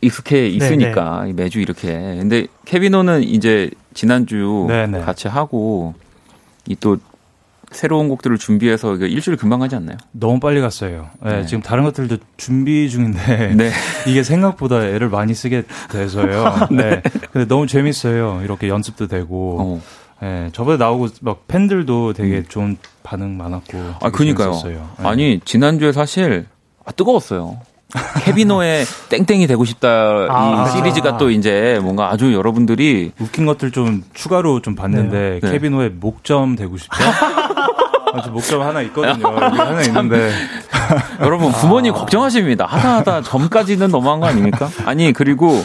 익숙해 0.00 0.46
있으니까 0.48 1.20
네네. 1.22 1.32
네. 1.32 1.42
매주 1.42 1.60
이렇게. 1.60 1.88
근데 1.92 2.46
케비노는 2.64 3.24
이제 3.24 3.70
지난주 3.92 4.66
네네. 4.68 4.98
네. 4.98 5.04
같이 5.04 5.26
하고 5.26 5.94
이 6.68 6.76
또 6.76 6.96
새로운 7.70 8.08
곡들을 8.08 8.38
준비해서 8.38 8.94
일주일 8.96 9.36
금방 9.36 9.60
가지 9.60 9.76
않나요? 9.76 9.96
너무 10.12 10.40
빨리 10.40 10.60
갔어요. 10.60 11.10
네, 11.22 11.40
네. 11.40 11.46
지금 11.46 11.62
다른 11.62 11.84
것들도 11.84 12.18
준비 12.36 12.88
중인데 12.88 13.54
네. 13.56 13.70
이게 14.06 14.22
생각보다 14.22 14.84
애를 14.84 15.08
많이 15.08 15.34
쓰게 15.34 15.64
돼서요. 15.90 16.68
네. 16.70 17.02
근데 17.32 17.46
너무 17.46 17.66
재밌어요. 17.66 18.40
이렇게 18.44 18.68
연습도 18.68 19.06
되고. 19.06 19.58
어. 19.60 19.82
네, 20.22 20.48
저번에 20.52 20.78
나오고 20.78 21.08
막 21.20 21.46
팬들도 21.48 22.14
되게 22.14 22.38
음. 22.38 22.44
좋은 22.48 22.76
반응 23.02 23.36
많았고. 23.36 23.78
아, 24.00 24.10
그니까요. 24.10 24.52
네. 24.64 24.80
아니, 24.98 25.40
지난주에 25.44 25.92
사실 25.92 26.46
아, 26.84 26.92
뜨거웠어요. 26.92 27.58
케비노의 28.24 28.84
땡땡이 29.08 29.46
되고 29.46 29.64
싶다 29.64 29.88
아, 30.28 30.66
이 30.66 30.76
시리즈가 30.76 31.16
또 31.16 31.30
이제 31.30 31.78
뭔가 31.82 32.10
아주 32.10 32.32
여러분들이 32.32 33.12
웃긴 33.20 33.46
것들 33.46 33.70
좀 33.70 34.02
추가로 34.14 34.62
좀 34.62 34.74
봤는데 34.74 35.40
네. 35.40 35.50
케비노의 35.50 35.90
목점 35.90 36.56
되고 36.56 36.76
싶다. 36.76 36.96
아주 38.14 38.30
목점 38.30 38.62
하나 38.62 38.80
있거든요. 38.82 39.26
하나 39.28 39.82
있는데. 39.82 40.30
여러분 41.20 41.50
부모님 41.52 41.92
아. 41.94 41.98
걱정하십니다. 41.98 42.64
하다 42.66 42.96
하다 42.98 43.22
점까지는 43.22 43.88
너무한 43.90 44.20
거 44.20 44.26
아닙니까? 44.26 44.68
아니 44.86 45.12
그리고 45.12 45.62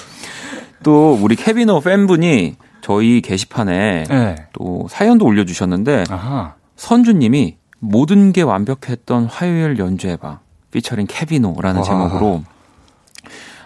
또 0.83 1.13
우리 1.21 1.35
케비노 1.35 1.81
팬분이 1.81 2.55
저희 2.81 3.21
게시판에 3.21 4.05
네. 4.09 4.35
또 4.53 4.87
사연도 4.89 5.25
올려주셨는데 5.25 6.05
아하. 6.09 6.55
선주님이 6.75 7.57
모든 7.79 8.31
게 8.31 8.41
완벽했던 8.41 9.25
화요일 9.25 9.77
연주해봐. 9.77 10.39
피처링 10.71 11.05
케비노라는 11.07 11.77
와. 11.81 11.83
제목으로 11.83 12.43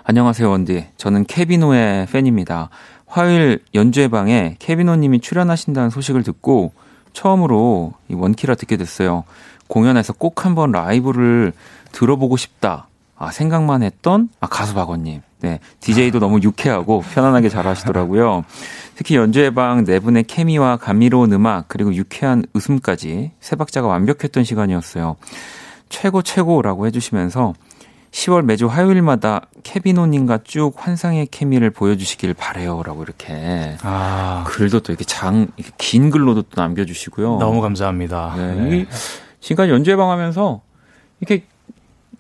안녕하세요 0.06 0.50
원디 0.50 0.86
저는 0.98 1.24
케비노의 1.26 2.08
팬입니다. 2.08 2.70
화요일 3.06 3.60
연주회 3.76 4.08
방에 4.10 4.56
케비노님이 4.60 5.20
출연하신다는 5.22 5.90
소식을 5.92 6.24
듣고 6.24 6.74
처음으로 7.14 7.94
이 8.10 8.14
원키라 8.14 8.56
듣게 8.56 8.78
됐어요. 8.78 9.24
공연에서 9.68 10.14
꼭 10.14 10.46
한번 10.46 10.72
라이브를 10.72 11.54
들어보고 11.92 12.38
싶다. 12.38 12.88
아, 13.18 13.32
생각만 13.32 13.84
했던, 13.84 14.30
아, 14.40 14.48
가수 14.48 14.74
박원님. 14.74 15.22
네. 15.42 15.60
DJ도 15.82 16.20
너무 16.20 16.40
유쾌하고 16.42 17.02
편안하게 17.14 17.50
잘 17.50 17.68
하시더라고요. 17.68 18.44
특히 18.96 19.16
연주회방 19.16 19.84
네 19.86 20.00
분의 20.00 20.24
케미와 20.24 20.78
감미로운 20.78 21.34
음악, 21.34 21.68
그리고 21.68 21.94
유쾌한 21.94 22.46
웃음까지 22.54 23.32
세 23.40 23.56
박자가 23.56 23.88
완벽했던 23.88 24.44
시간이었어요. 24.44 25.18
최고 25.90 26.22
최고라고 26.22 26.88
해주시면서 26.88 27.54
10월 28.14 28.44
매주 28.44 28.68
화요일마다 28.68 29.42
케비노님과 29.64 30.40
쭉 30.44 30.74
환상의 30.78 31.26
케미를 31.32 31.72
보여주시길 31.72 32.36
바래요라고 32.36 33.02
이렇게 33.04 33.76
아. 33.82 34.44
글도 34.48 34.82
또 34.82 34.92
이렇게 34.94 35.04
장 35.04 35.48
긴 35.78 36.10
글로도 36.12 36.44
또 36.44 36.62
남겨주시고요. 36.62 37.38
너무 37.40 37.60
감사합니다. 37.62 38.34
네. 38.38 38.56
네. 38.56 38.86
지금까지 39.40 39.72
연주해방하면서 39.72 40.62
이렇게 41.20 41.46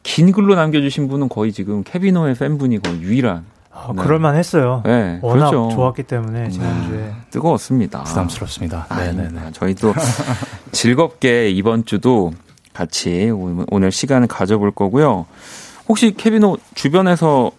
긴 0.01 0.31
글로 0.31 0.55
남겨주신 0.55 1.07
분은 1.07 1.29
거의 1.29 1.53
지금 1.53 1.83
케비노의 1.83 2.35
팬분이 2.35 2.81
거의 2.81 2.99
유일한 3.01 3.45
어, 3.71 3.93
네. 3.95 4.01
그럴만 4.01 4.35
했어요. 4.35 4.81
네, 4.85 5.19
워낙 5.21 5.49
그렇죠. 5.51 5.69
좋았기 5.75 6.03
때문에 6.03 6.49
지난주에. 6.49 6.97
네, 6.97 7.13
뜨거웠습니다. 7.29 8.03
부담스럽습니다. 8.03 8.87
네네네. 8.89 9.51
저희도 9.53 9.93
즐겁게 10.71 11.49
이번 11.51 11.85
주도 11.85 12.33
같이 12.73 13.31
오늘 13.31 13.91
시간을 13.91 14.27
가져볼 14.27 14.71
거고요. 14.71 15.25
혹시 15.87 16.13
케비노 16.15 16.57
주변에서 16.75 17.51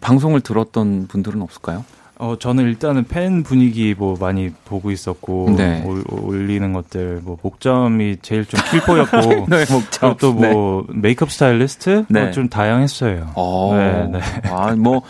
방송을 0.00 0.40
들었던 0.40 1.06
분들은 1.08 1.42
없을까요? 1.42 1.84
어 2.16 2.36
저는 2.38 2.64
일단은 2.64 3.04
팬 3.04 3.42
분위기 3.42 3.92
뭐 3.96 4.16
많이 4.18 4.50
보고 4.64 4.92
있었고 4.92 5.52
네. 5.56 5.84
올리는 6.08 6.72
것들 6.72 7.20
뭐 7.24 7.38
목점이 7.42 8.18
제일 8.22 8.44
좀 8.46 8.60
필보였고 8.70 9.46
네, 9.50 9.64
목점. 9.70 10.16
또뭐 10.18 10.86
네. 10.90 10.94
메이크업 11.00 11.30
스타일리스트 11.32 11.90
뭐 11.90 12.06
네. 12.08 12.22
뭐 12.22 12.30
좀 12.32 12.48
다양했어요. 12.48 13.32
어. 13.34 13.74
네, 13.76 14.18
네. 14.18 14.48
아뭐 14.48 15.02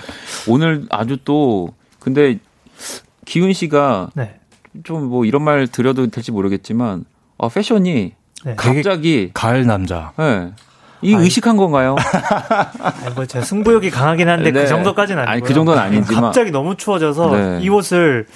오늘 0.49 0.87
아주 0.91 1.19
또 1.25 1.75
근데 2.01 2.39
기훈 3.27 3.53
씨가 3.53 4.11
네. 4.15 4.41
좀뭐 4.83 5.27
이런 5.27 5.43
말 5.43 5.67
드려도 5.69 6.07
될지 6.07 6.33
모르겠지만 6.33 7.05
어, 7.37 7.49
패션이 7.51 8.13
네. 8.47 8.55
갑자기 8.57 9.31
가을 9.35 9.67
남자. 9.67 10.13
네. 10.19 10.53
이 11.05 11.13
의식한 11.15 11.57
건가요? 11.57 11.97
아니, 13.05 13.15
뭐 13.15 13.27
제가 13.27 13.45
승부욕이 13.45 13.91
강하긴 13.91 14.29
한데 14.29 14.51
그 14.51 14.59
네. 14.59 14.65
그 14.65 14.69
정도까지는 14.69 15.21
아니고요. 15.23 15.33
아니, 15.33 15.43
그 15.43 15.55
정도는 15.55 15.81
아니지만 15.81 16.23
갑자기 16.23 16.51
너무 16.51 16.77
추워져서 16.77 17.31
네. 17.37 17.59
이 17.63 17.69
옷을 17.69 18.27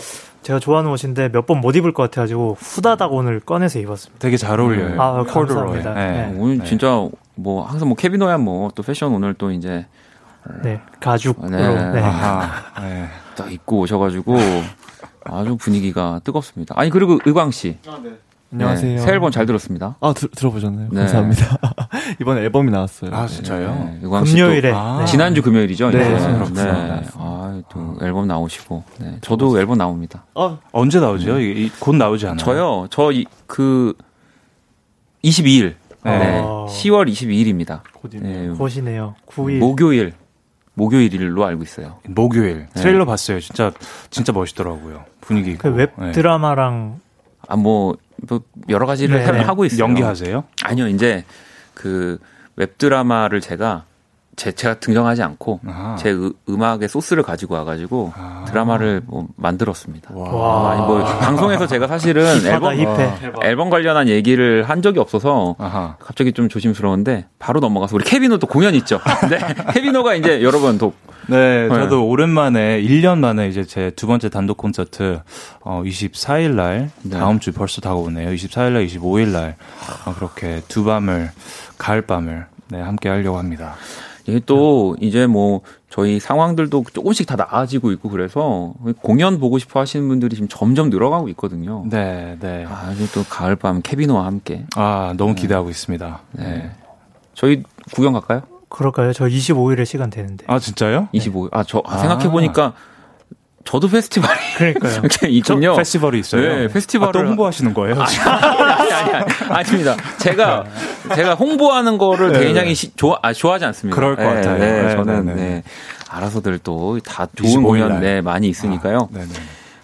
제가 0.42 0.58
좋아하는 0.60 0.90
옷인데 0.90 1.30
몇 1.30 1.46
번 1.46 1.60
못 1.60 1.74
입을 1.76 1.92
것 1.92 2.02
같아가지고 2.04 2.56
후다닥 2.60 3.12
오늘 3.12 3.40
꺼내서 3.40 3.78
입었습니다. 3.80 4.18
되게 4.20 4.36
잘 4.36 4.60
어울려요. 4.60 5.00
아, 5.00 5.24
감사합니다. 5.24 5.94
네. 5.94 6.10
네. 6.30 6.34
오늘 6.38 6.64
진짜 6.64 7.06
뭐 7.34 7.64
항상 7.66 7.88
뭐 7.88 7.96
케비노야 7.96 8.38
뭐 8.38 8.70
또 8.74 8.82
패션 8.82 9.12
오늘 9.12 9.34
또 9.34 9.50
이제 9.50 9.86
네 10.62 10.80
가죽으로 11.00 11.48
네. 11.50 11.56
네. 11.92 12.00
네. 12.80 13.08
딱 13.36 13.52
입고 13.52 13.80
오셔가지고 13.80 14.36
아주 15.24 15.56
분위기가 15.56 16.20
뜨겁습니다. 16.24 16.74
아니 16.78 16.90
그리고 16.90 17.18
의광 17.24 17.50
씨. 17.50 17.76
아, 17.86 17.98
네. 18.02 18.10
안녕하세요. 18.50 18.96
네, 18.96 18.98
새 18.98 19.12
앨범 19.12 19.30
잘 19.30 19.44
들었습니다. 19.44 19.96
아, 20.00 20.12
들, 20.14 20.28
들어보셨나요? 20.30 20.88
네. 20.90 21.00
감사합니다. 21.00 21.58
이번 22.20 22.38
앨범이 22.38 22.70
나왔어요. 22.70 23.14
아, 23.14 23.26
진짜요? 23.26 23.98
네, 24.00 24.08
금요일에. 24.08 24.72
아, 24.72 25.04
지난주 25.04 25.42
금요일이죠? 25.42 25.90
네. 25.90 25.98
네. 25.98 26.50
네. 26.54 27.02
아, 27.14 27.62
또 27.68 27.98
앨범 28.00 28.26
나오시고. 28.26 28.84
네. 29.00 29.18
저도 29.20 29.58
앨범 29.60 29.76
나옵니다. 29.76 30.24
어, 30.34 30.58
언제 30.72 30.98
나오죠? 30.98 31.36
네. 31.36 31.68
곧 31.78 31.96
나오지 31.96 32.26
않아요? 32.26 32.38
저요? 32.38 32.86
저, 32.90 33.12
이, 33.12 33.26
그, 33.46 33.92
22일. 35.22 35.74
네. 36.04 36.40
아. 36.42 36.64
10월 36.70 37.06
22일입니다. 37.10 37.80
곧이네요. 37.92 38.52
네. 38.52 38.58
곧이네요. 38.58 39.14
9일. 39.26 39.58
목요일. 39.58 40.14
목요일로 40.72 41.44
알고 41.44 41.64
있어요. 41.64 41.98
목요일. 42.06 42.68
트레일러 42.72 43.04
봤어요. 43.04 43.40
진짜, 43.40 43.72
진짜 44.10 44.32
멋있더라고요. 44.32 45.04
분위기. 45.20 45.56
그 45.58 45.68
웹 45.68 45.92
드라마랑. 46.12 47.00
아, 47.48 47.56
뭐, 47.56 47.96
뭐 48.28 48.40
여러 48.68 48.86
가지를 48.86 49.24
네. 49.24 49.40
하고 49.40 49.64
있어요. 49.64 49.82
연기하세요? 49.82 50.44
아니요, 50.62 50.88
이제 50.88 51.24
그 51.74 52.18
웹드라마를 52.56 53.40
제가 53.40 53.84
제, 54.38 54.52
제가 54.52 54.74
등장하지 54.74 55.20
않고 55.24 55.58
아하. 55.66 55.96
제 55.96 56.12
음악의 56.12 56.88
소스를 56.88 57.24
가지고 57.24 57.56
와가지고 57.56 58.12
아. 58.16 58.44
드라마를 58.46 59.02
뭐 59.04 59.26
만들었습니다. 59.34 60.14
와. 60.14 60.70
아니 60.70 60.80
뭐 60.80 61.02
방송에서 61.04 61.66
제가 61.66 61.88
사실은 61.88 62.24
앨범 62.46 62.74
앨범 63.42 63.68
관련한 63.68 64.08
얘기를 64.08 64.62
한 64.62 64.80
적이 64.80 65.00
없어서 65.00 65.56
아하. 65.58 65.96
갑자기 65.98 66.32
좀 66.32 66.48
조심스러운데 66.48 67.26
바로 67.40 67.58
넘어가서 67.58 67.96
우리 67.96 68.04
케빈오 68.04 68.38
또 68.38 68.46
공연 68.46 68.76
있죠. 68.76 69.00
네, 69.28 69.40
케빈오가 69.72 70.14
이제 70.14 70.40
여러분 70.40 70.78
또 70.78 70.92
네, 71.28 71.68
네, 71.68 71.68
저도 71.68 72.06
오랜만에 72.08 72.80
1년 72.82 73.18
만에 73.18 73.48
이제 73.48 73.64
제 73.64 73.90
두 73.90 74.06
번째 74.06 74.28
단독 74.30 74.56
콘서트 74.56 75.20
어 75.60 75.82
24일 75.84 76.54
날 76.54 76.90
네. 77.02 77.18
다음 77.18 77.38
주 77.40 77.52
벌써 77.52 77.80
다가오네요. 77.80 78.30
24일 78.30 78.72
날, 78.72 78.86
25일 78.86 79.28
날 79.28 79.56
어, 80.06 80.14
그렇게 80.14 80.62
두 80.68 80.84
밤을 80.84 81.30
가을 81.76 82.02
밤을 82.02 82.46
네, 82.70 82.80
함께 82.80 83.08
하려고 83.08 83.38
합니다. 83.38 83.74
이게 84.26 84.40
또 84.44 84.94
이제 85.00 85.26
뭐 85.26 85.62
저희 85.90 86.20
상황들도 86.20 86.84
조금씩 86.92 87.26
다 87.26 87.34
나아지고 87.36 87.92
있고 87.92 88.10
그래서 88.10 88.74
공연 89.00 89.40
보고 89.40 89.58
싶어 89.58 89.80
하시는 89.80 90.06
분들이 90.06 90.34
지금 90.36 90.48
점점 90.48 90.90
늘어가고 90.90 91.28
있거든요. 91.30 91.84
네, 91.88 92.36
네. 92.40 92.66
아주 92.66 93.10
또 93.12 93.24
가을밤 93.24 93.80
케비노와 93.82 94.26
함께. 94.26 94.64
아, 94.76 95.14
너무 95.16 95.34
네. 95.34 95.40
기대하고 95.42 95.68
네. 95.68 95.70
있습니다. 95.70 96.20
네. 96.32 96.70
저희 97.34 97.62
구경 97.94 98.12
갈까요? 98.12 98.42
그럴까요? 98.68 99.12
저 99.12 99.24
25일에 99.26 99.84
시간 99.86 100.10
되는데. 100.10 100.44
아, 100.48 100.58
진짜요? 100.58 101.08
25일. 101.14 101.48
아, 101.52 101.64
저, 101.64 101.82
아, 101.86 101.98
생각해 101.98 102.28
보니까 102.30 102.74
저도 103.64 103.88
페스티벌이 103.88 104.32
그러니까요. 104.56 105.02
있군요. 105.28 105.76
페스티벌이 105.76 106.18
있어요. 106.20 106.40
네, 106.42 106.68
페스티벌 106.68 107.08
아, 107.08 107.12
또 107.12 107.18
홍보하시는 107.20 107.74
거예요? 107.74 108.00
아니, 108.00 108.16
아니, 108.18 108.92
아니, 108.92 109.12
아니, 109.12 109.24
아닙니다. 109.50 109.96
제가 110.18 110.64
제가 111.14 111.34
홍보하는 111.34 111.98
거를 111.98 112.32
네. 112.32 112.40
굉장히 112.40 112.74
시, 112.74 112.94
좋아 112.94 113.18
아, 113.22 113.32
좋아하지 113.32 113.64
않습니다. 113.66 113.94
그럴 113.94 114.16
것 114.16 114.22
네, 114.22 114.34
같아요. 114.34 114.58
네, 114.58 114.82
네 114.82 114.90
저는 114.96 115.26
네, 115.26 115.34
네. 115.34 115.42
네, 115.42 115.62
알아서들 116.08 116.58
또 116.60 116.98
다 117.04 117.26
좋은 117.36 117.62
공연 117.62 118.00
네, 118.00 118.20
많이 118.22 118.48
있으니까요. 118.48 119.08
아, 119.14 119.18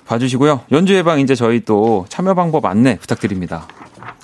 봐주시고요. 0.06 0.62
연주 0.72 0.94
예방 0.94 1.20
이제 1.20 1.34
저희 1.34 1.60
또 1.64 2.04
참여 2.08 2.34
방법 2.34 2.64
안내 2.66 2.96
부탁드립니다. 2.98 3.66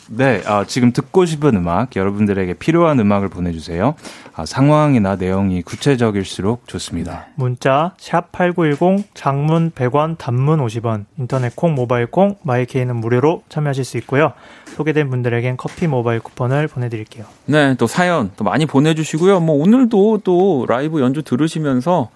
네, 0.09 0.43
아, 0.45 0.65
지금 0.67 0.93
듣고 0.93 1.25
싶은 1.25 1.55
음악, 1.57 1.95
여러분들에게 1.95 2.55
필요한 2.55 2.99
음악을 2.99 3.29
보내주세요. 3.29 3.95
아, 4.41 4.47
상황이나 4.47 5.17
내용이 5.17 5.61
구체적일수록 5.61 6.67
좋습니다. 6.67 7.27
문자 7.35 7.93
샵 7.99 8.33
#8910 8.33 9.05
장문 9.13 9.71
100원, 9.73 10.17
단문 10.17 10.65
50원, 10.65 11.05
인터넷 11.19 11.55
콩, 11.55 11.75
모바일 11.75 12.07
콩, 12.07 12.37
마이케이는 12.43 12.97
무료로 12.97 13.43
참여하실 13.51 13.85
수 13.85 13.99
있고요. 13.99 14.33
소개된 14.77 15.11
분들에겐 15.11 15.59
커피 15.59 15.87
모바일 15.87 16.21
쿠폰을 16.21 16.69
보내드릴게요. 16.69 17.27
네, 17.45 17.75
또 17.75 17.87
사연 17.87 18.31
또 18.37 18.45
많이 18.45 18.65
보내주시고요. 18.65 19.41
뭐 19.41 19.63
오늘도 19.63 20.21
또 20.25 20.65
라이브 20.67 21.03
연주 21.03 21.23
들으시면서 21.23 22.09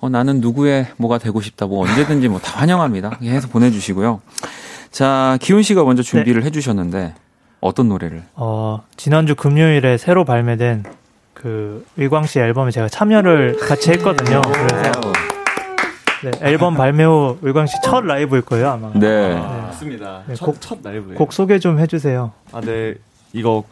어, 0.00 0.08
나는 0.08 0.40
누구의 0.40 0.86
뭐가 0.96 1.18
되고 1.18 1.42
싶다, 1.42 1.66
뭐 1.66 1.86
언제든지 1.86 2.28
뭐 2.28 2.38
다 2.40 2.58
환영합니다. 2.58 3.18
해서 3.22 3.48
보내주시고요. 3.48 4.22
자, 4.90 5.36
기훈 5.42 5.62
씨가 5.62 5.84
먼저 5.84 6.02
준비를 6.02 6.40
네. 6.40 6.46
해주셨는데. 6.46 7.14
어떤 7.60 7.88
노래를? 7.88 8.22
어, 8.34 8.82
지난주 8.96 9.34
금요일에 9.34 9.96
새로 9.98 10.24
발매된 10.24 10.84
그 11.46 11.86
의광 11.96 12.26
씨 12.26 12.40
앨범에 12.40 12.72
제가 12.72 12.88
참여를 12.88 13.56
같이 13.60 13.92
했거든요. 13.92 14.42
그래서 14.42 15.12
네, 16.24 16.32
앨범 16.40 16.74
발매 16.74 17.04
후 17.04 17.38
의광 17.40 17.66
씨 17.68 17.76
첫 17.84 18.04
라이브일 18.04 18.42
거예요, 18.42 18.70
아마. 18.70 18.90
네. 18.94 19.28
네. 19.28 19.34
맞습니다. 19.36 20.24
네, 20.26 20.34
첫, 20.34 20.44
곡, 20.46 20.60
첫 20.60 20.78
라이브예요. 20.82 21.14
곡 21.16 21.32
소개 21.32 21.60
좀 21.60 21.78
해주세요. 21.78 22.32
아, 22.50 22.60
네. 22.60 22.94
이거, 23.32 23.62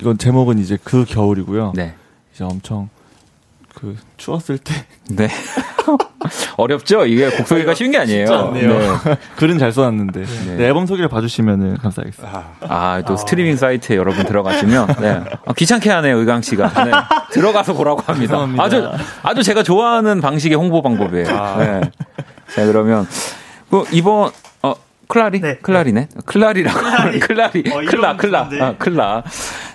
이건 0.00 0.18
제목은 0.18 0.60
이제 0.60 0.78
그 0.84 1.04
겨울이고요. 1.04 1.72
네. 1.74 1.96
이제 2.32 2.44
엄청 2.44 2.90
그 3.74 3.96
추웠을 4.18 4.58
때. 4.58 4.72
네. 5.10 5.26
어렵죠? 6.56 7.06
이게 7.06 7.28
곡 7.30 7.46
소개가 7.46 7.74
쉬운 7.74 7.90
게 7.90 7.98
아니에요. 7.98 8.50
네. 8.52 8.66
글은 9.36 9.58
잘 9.58 9.72
써놨는데 9.72 10.24
네. 10.24 10.56
네, 10.56 10.64
앨범 10.66 10.86
소개를 10.86 11.08
봐주시면 11.08 11.78
감사하겠습니다. 11.78 12.44
아, 12.60 13.02
또 13.06 13.14
아. 13.14 13.16
스트리밍 13.16 13.56
사이트에 13.56 13.96
여러분 13.96 14.24
들어가시면 14.24 14.86
네. 15.00 15.20
아, 15.44 15.52
귀찮게 15.52 15.90
하네요, 15.90 16.18
의강 16.18 16.42
씨가. 16.42 16.84
네. 16.84 16.90
들어가서 17.32 17.74
보라고 17.74 18.00
합니다. 18.02 18.26
죄송합니다. 18.32 18.62
아주 18.62 18.90
아주 19.22 19.42
제가 19.42 19.62
좋아하는 19.62 20.20
방식의 20.20 20.56
홍보 20.56 20.82
방법이에요. 20.82 21.28
아. 21.28 21.56
네. 21.58 21.80
자 22.54 22.64
그러면 22.64 23.06
그 23.70 23.84
이번 23.92 24.30
어 24.62 24.74
클라리? 25.08 25.40
네. 25.40 25.58
클라리네? 25.62 26.08
클라리라고. 26.24 26.78
클라리. 26.80 27.20
클라리. 27.20 27.64
어, 27.72 27.80
클라, 27.90 28.16
클라. 28.16 28.48
아, 28.60 28.74
클라. 28.78 29.22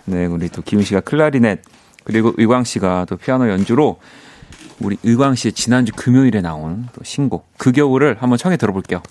네, 0.05 0.25
우리 0.25 0.49
또 0.49 0.61
기훈 0.61 0.83
씨가 0.83 1.01
클라리넷. 1.01 1.61
그리고 2.03 2.33
의광 2.37 2.63
씨가 2.63 3.05
또 3.07 3.15
피아노 3.17 3.49
연주로 3.49 3.99
우리 4.83 4.97
의광 5.03 5.35
씨의 5.35 5.53
지난주 5.53 5.91
금요일에 5.95 6.41
나온 6.41 6.87
또 6.93 7.03
신곡 7.03 7.47
그 7.57 7.71
겨울을 7.71 8.17
한번 8.19 8.37
청해 8.37 8.57
들어볼게요. 8.57 9.01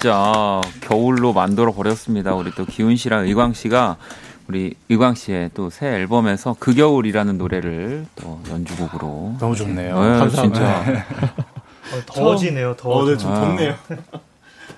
진짜. 0.00 0.60
겨울로 0.82 1.32
만들어 1.32 1.72
버렸습니다. 1.72 2.34
우리 2.34 2.50
또 2.52 2.66
기훈 2.66 2.96
씨랑 2.96 3.26
의광 3.26 3.54
씨가 3.54 3.96
우리 4.46 4.74
의광 4.90 5.14
씨의 5.14 5.50
또 5.54 5.70
새 5.70 5.86
앨범에서 5.86 6.54
그 6.58 6.74
겨울이라는 6.74 7.38
노래를 7.38 8.06
또 8.16 8.38
연주곡으로. 8.50 9.36
너무 9.38 9.56
좋네요. 9.56 9.94
네, 10.02 10.18
감사합니다. 10.18 10.84
진짜. 10.84 11.06
어, 11.92 12.02
더워지네요, 12.06 12.76
더워. 12.76 13.02
어, 13.02 13.08
네, 13.08 13.16
좀 13.16 13.32
덥네요. 13.34 13.74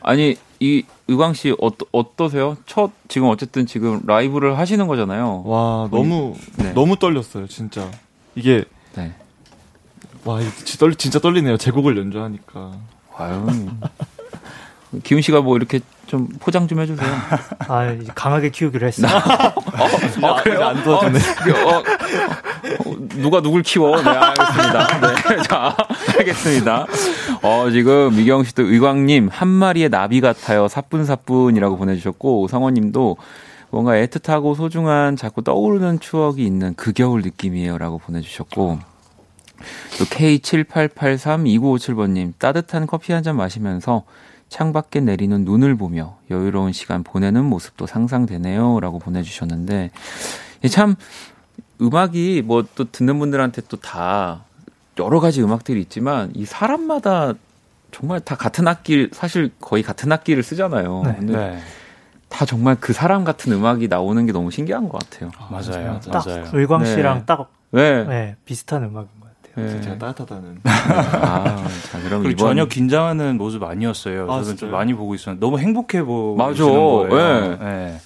아니, 0.03 0.37
이 0.61 0.85
의광 1.09 1.35
씨 1.35 1.55
어떠, 1.61 1.85
어떠세요? 1.91 2.57
첫 2.67 2.93
지금 3.09 3.29
어쨌든 3.29 3.67
지금 3.67 4.01
라이브를 4.07 4.57
하시는 4.57 4.87
거잖아요. 4.87 5.43
와, 5.45 5.89
너무 5.91 6.35
네. 6.57 6.73
너무 6.73 6.97
떨렸어요, 6.97 7.47
진짜. 7.49 7.91
이게 8.37 8.65
네. 8.95 9.13
와, 10.25 10.41
진짜, 10.41 10.79
떨, 10.79 10.95
진짜 10.95 11.19
떨리네요. 11.19 11.57
제 11.57 11.71
곡을 11.73 11.97
연주하니까. 11.99 12.73
아유. 13.17 13.47
기훈 15.03 15.21
씨가 15.23 15.41
뭐 15.43 15.57
이렇게 15.57 15.81
좀 16.07 16.29
포장 16.41 16.67
좀 16.69 16.81
해주세요. 16.81 17.09
아, 17.69 17.95
강하게 18.15 18.51
키우기로 18.51 18.87
했어 18.87 19.07
요. 19.07 19.11
어, 20.23 20.27
아, 20.27 20.43
그래요? 20.43 20.65
안 20.65 20.83
도와주네. 20.83 21.19
어, 21.19 21.69
어, 21.69 21.79
어, 21.79 21.83
누가 23.17 23.41
누굴 23.43 23.63
키워? 23.63 24.01
네, 24.03 24.09
알겠습니다. 24.09 25.01
네, 25.01 25.09
자, 25.49 25.77
알겠습니다. 26.19 26.87
어, 27.43 27.69
지금 27.71 28.17
미경 28.17 28.45
씨도 28.45 28.63
의광님, 28.63 29.29
한 29.31 29.49
마리의 29.49 29.91
나비 29.91 30.21
같아요. 30.23 30.69
사뿐사뿐이라고 30.69 31.77
보내주셨고, 31.77 32.49
성원님도 32.49 33.17
뭔가 33.71 33.93
애틋하고 33.93 34.57
소중한 34.57 35.15
자꾸 35.17 35.45
떠오르는 35.45 36.01
추억이 36.01 36.43
있는 36.45 36.73
그 36.75 36.93
겨울 36.95 37.21
느낌이에요. 37.21 37.77
라고 37.77 37.99
보내주셨고, 37.99 38.79
또 39.99 40.05
K78832957번님, 40.07 42.33
따뜻한 42.39 42.87
커피 42.87 43.13
한 43.13 43.23
잔 43.23 43.37
마시면서 43.37 44.05
창밖에 44.49 45.01
내리는 45.01 45.45
눈을 45.45 45.77
보며 45.77 46.17
여유로운 46.31 46.73
시간 46.73 47.03
보내는 47.03 47.45
모습도 47.45 47.87
상상되네요. 47.87 48.81
라고 48.81 48.99
보내주셨는데, 48.99 49.91
참, 50.71 50.97
음악이 51.81 52.43
뭐 52.45 52.65
또 52.75 52.91
듣는 52.91 53.19
분들한테 53.19 53.63
또 53.69 53.77
다 53.77 54.45
여러 54.99 55.21
가지 55.21 55.43
음악들이 55.43 55.81
있지만, 55.83 56.31
이 56.35 56.45
사람마다 56.45 57.35
정말 57.93 58.21
다 58.21 58.37
같은 58.37 58.67
악기, 58.67 59.09
사실 59.13 59.51
거의 59.61 59.83
같은 59.83 60.11
악기를 60.11 60.43
쓰잖아요. 60.43 61.03
네. 61.05 61.17
근데 61.19 61.33
네. 61.37 61.59
다 62.29 62.45
정말 62.45 62.77
그 62.81 62.93
사람 62.93 63.25
같은 63.25 63.53
음악이 63.53 63.89
나오는 63.89 64.27
게 64.27 64.33
너무 64.33 64.51
신기한 64.51 64.89
것 64.89 64.99
같아요. 64.99 65.31
아, 65.39 65.49
맞아요. 65.51 66.01
딱 66.11 66.27
맞아요. 66.27 66.45
의광 66.53 66.85
씨랑 66.85 67.19
네. 67.21 67.25
딱 67.27 67.51
네. 67.71 68.05
네. 68.05 68.37
비슷한 68.45 68.85
음악. 68.85 69.09
네. 69.59 69.81
제가 69.81 69.99
따뜻하다는. 69.99 70.61
아, 70.65 71.67
자, 71.91 72.01
그럼 72.03 72.23
이번... 72.27 72.37
전혀 72.37 72.67
긴장하는 72.67 73.37
모습 73.37 73.63
아니었어요. 73.63 74.31
아, 74.31 74.43
저는 74.43 74.57
좀 74.57 74.71
많이 74.71 74.95
보고 74.95 75.15
있었는데 75.15 75.45
너무 75.45 75.59
행복해 75.59 76.03
보이시는 76.03 76.69
거예요. 76.69 77.09
네. 77.09 77.59
네. 77.59 78.01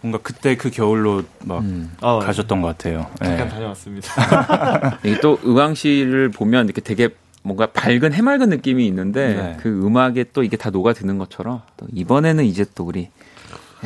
뭔가 0.00 0.18
그때 0.22 0.56
그 0.56 0.70
겨울로 0.70 1.22
막 1.44 1.60
음. 1.60 1.92
아, 2.00 2.18
가셨던 2.18 2.60
것 2.60 2.68
같아요. 2.68 3.06
잠깐 3.18 3.48
네. 3.48 3.54
다녀왔습니다. 3.54 4.98
또 5.22 5.38
의왕 5.42 5.74
씨를 5.74 6.30
보면 6.30 6.66
이렇게 6.66 6.80
되게 6.80 7.08
뭔가 7.42 7.66
밝은 7.66 8.12
해맑은 8.12 8.48
느낌이 8.48 8.86
있는데 8.86 9.34
네. 9.34 9.56
그 9.60 9.84
음악에 9.84 10.26
또 10.32 10.42
이게 10.42 10.56
다 10.56 10.70
녹아드는 10.70 11.18
것처럼 11.18 11.62
또 11.76 11.86
이번에는 11.92 12.44
이제 12.44 12.64
또 12.74 12.84
우리 12.84 13.10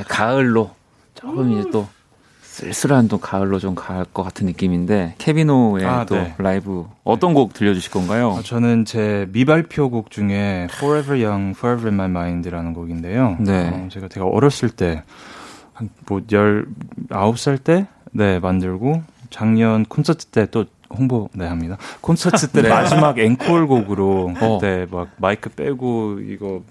가을로 0.09 0.71
조금 1.15 1.53
이제 1.53 1.71
또 1.71 1.87
쓸쓸한 2.57 3.09
또 3.09 3.19
가을로 3.19 3.59
좀 3.59 3.75
갈 3.75 4.05
것 4.15 4.23
같은 4.23 4.47
느낌인데 4.47 5.15
케비노의 5.19 5.85
아, 5.85 6.05
또 6.07 6.15
네. 6.15 6.35
라이브 6.39 6.87
어떤 7.05 7.35
곡 7.35 7.53
들려주실 7.53 7.91
건가요? 7.91 8.31
어, 8.31 8.43
저는 8.43 8.85
제 8.87 9.27
미발표 9.33 9.91
곡 9.91 10.11
중에 10.11 10.69
Forever 10.73 11.23
Young, 11.23 11.51
Forever 11.57 11.89
in 11.89 11.95
My 11.95 12.07
Mind라는 12.09 12.73
곡인데요. 12.73 13.37
네. 13.41 13.69
어, 13.69 13.89
제가 13.91 14.09
되게 14.09 14.21
어렸을 14.21 14.71
때 14.71 15.03
한뭐 15.75 16.23
19살 16.29 17.63
때 17.63 17.87
네, 18.13 18.39
만들고 18.39 19.03
작년 19.31 19.85
콘서트 19.85 20.27
때 20.27 20.47
또 20.47 20.65
홍보 20.89 21.29
네 21.35 21.47
합니다. 21.47 21.77
콘서트 22.01 22.49
때 22.53 22.63
네. 22.63 22.69
마지막 22.69 23.19
앵콜 23.19 23.67
곡으로 23.67 24.33
어. 24.41 24.59
그때 24.59 24.87
막 24.91 25.09
마이크 25.19 25.51
빼고 25.51 26.21
이거 26.21 26.63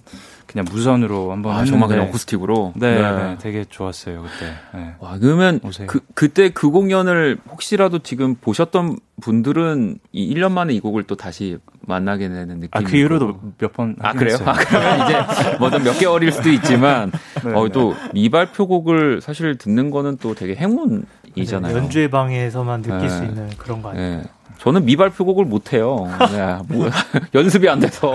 그냥 0.56 0.66
무선으로 0.72 1.34
한번 1.34 1.54
아, 1.54 1.66
정말 1.66 1.90
그냥 1.90 2.06
어쿠스틱으로 2.06 2.72
네, 2.78 3.02
네. 3.02 3.12
네, 3.12 3.38
되게 3.42 3.66
좋았어요 3.66 4.22
그때. 4.22 4.54
네. 4.74 4.96
와 5.00 5.18
그러면 5.20 5.60
오세요. 5.66 5.86
그 5.88 6.00
그때 6.14 6.48
그 6.48 6.70
공연을 6.70 7.40
혹시라도 7.50 8.00
지금 8.00 8.36
보셨던 8.36 8.98
분들은 9.20 10.00
이 10.14 10.34
1년 10.34 10.54
만에 10.54 10.74
이 10.74 10.80
곡을 10.80 11.04
또 11.04 11.16
다시 11.16 11.58
만나게 11.82 12.30
되는 12.30 12.62
느낌. 12.62 12.70
아그 12.72 12.96
이후로도 12.96 13.38
몇 13.58 13.74
번. 13.74 13.98
아 14.00 14.14
그래요? 14.14 14.38
아, 14.46 14.54
그러면 14.54 15.06
이제 15.06 15.58
뭐좀몇 15.60 16.00
개월일 16.00 16.32
수도 16.32 16.50
있지만 16.50 17.12
네, 17.44 17.52
어, 17.52 17.68
또 17.68 17.94
미발표곡을 18.14 19.20
사실 19.20 19.58
듣는 19.58 19.92
거는 19.92 20.20
또 20.22 20.36
되게 20.36 20.56
행운 20.56 21.06
이잖아요. 21.36 21.76
연주회 21.78 22.10
방에서만 22.10 22.82
느낄 22.82 23.10
수 23.10 23.24
있는 23.24 23.50
그런 23.58 23.82
거 23.82 23.90
아니에요? 23.90 24.24
저는 24.60 24.86
미발표곡을 24.86 25.46
못해요. 25.46 26.08
네, 26.32 26.58
뭐, 26.70 26.90
연습이 27.36 27.68
안 27.70 27.80
돼서. 27.82 28.14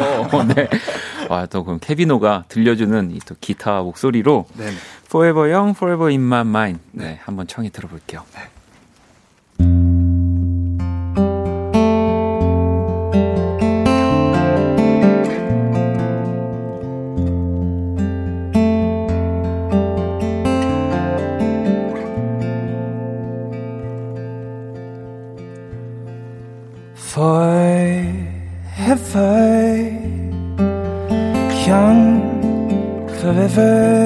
네. 0.54 0.68
와, 1.28 1.46
또 1.46 1.64
그럼 1.64 1.78
케비노가 1.80 2.44
들려주는 2.48 3.10
이 3.12 3.18
또 3.26 3.34
기타 3.40 3.82
목소리로 3.82 4.46
네. 4.56 4.68
Forever 5.06 5.52
Young, 5.52 5.76
Forever 5.76 6.08
in 6.10 6.20
My 6.22 6.40
Mind. 6.40 6.80
네, 6.92 7.20
한번 7.24 7.46
청해 7.46 7.68
들어볼게요. 7.70 8.22
네. 8.34 8.40
forever, 27.20 28.06
young 31.66 32.00
forever. 33.20 33.99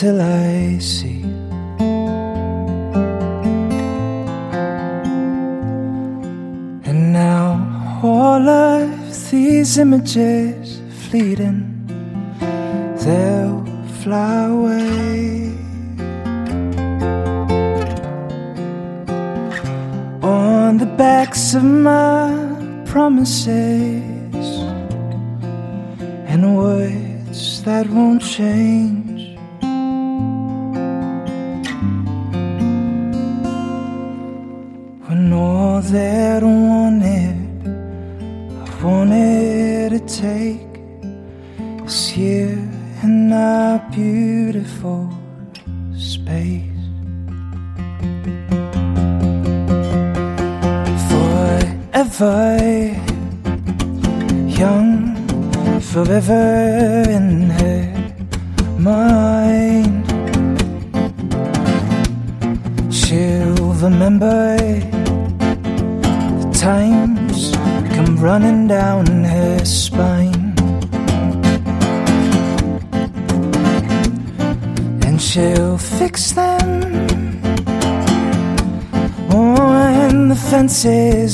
Till 0.00 0.22
I 0.22 0.78
see. 0.78 1.20
And 6.88 7.12
now 7.12 8.00
all 8.02 8.48
of 8.48 9.30
these 9.30 9.76
images 9.76 10.80
fleeting, 11.02 11.58
they'll 13.04 13.62
fly 14.00 14.44
away. 14.46 15.52
On 20.22 20.78
the 20.78 20.90
backs 20.96 21.52
of 21.52 21.62
my 21.62 22.32
promises 22.86 24.46
and 26.30 26.56
words 26.56 27.62
that 27.64 27.86
won't 27.90 28.22
change. 28.22 28.99
Take 40.20 40.60
is 41.86 42.08
here 42.08 42.60
in 43.02 43.32
our 43.32 43.78
beautiful 43.90 45.08
space. 45.96 46.82
Forever 51.08 52.36
young, 54.60 55.16
forever 55.80 57.04
in 57.08 57.49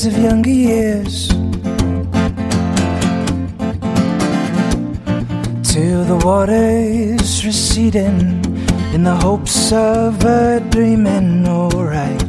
of 0.07 0.18
younger 0.18 0.50
years. 0.50 1.28
Till 5.72 6.04
the 6.04 6.20
water's 6.24 7.44
receding 7.44 8.20
in 8.94 9.02
the 9.02 9.16
hopes 9.16 9.72
of 9.72 10.24
a 10.24 10.61
dreaming 10.70 11.48
alright. 11.48 12.22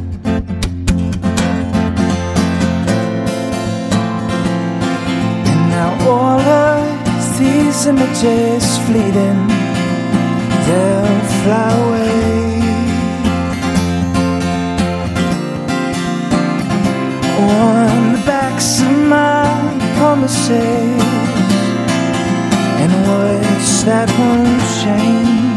And 5.50 5.62
now 5.70 5.90
all 6.08 6.40
of 6.40 7.38
these 7.38 7.86
images 7.86 8.78
fleeting, 8.86 9.40
they'll 10.66 11.20
fly 11.42 11.87
On 17.40 18.12
the 18.14 18.18
backs 18.26 18.80
of 18.80 18.90
my 18.90 19.78
promises 19.96 21.02
and 22.82 22.92
words 23.06 23.84
that 23.84 24.08
won't 24.18 24.60
change. 24.82 25.47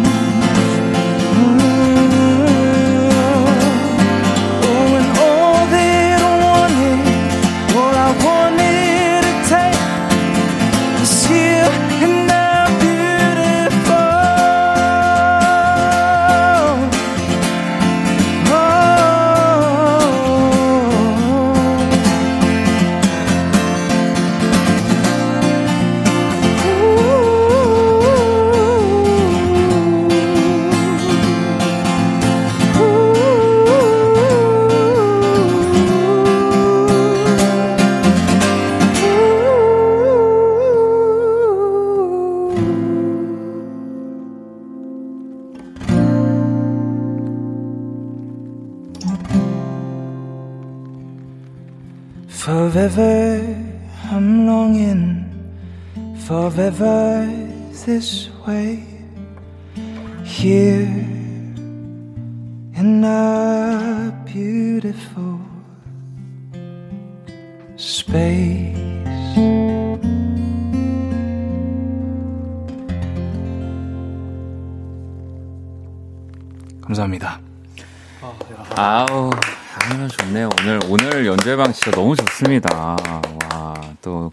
ever 52.81 53.10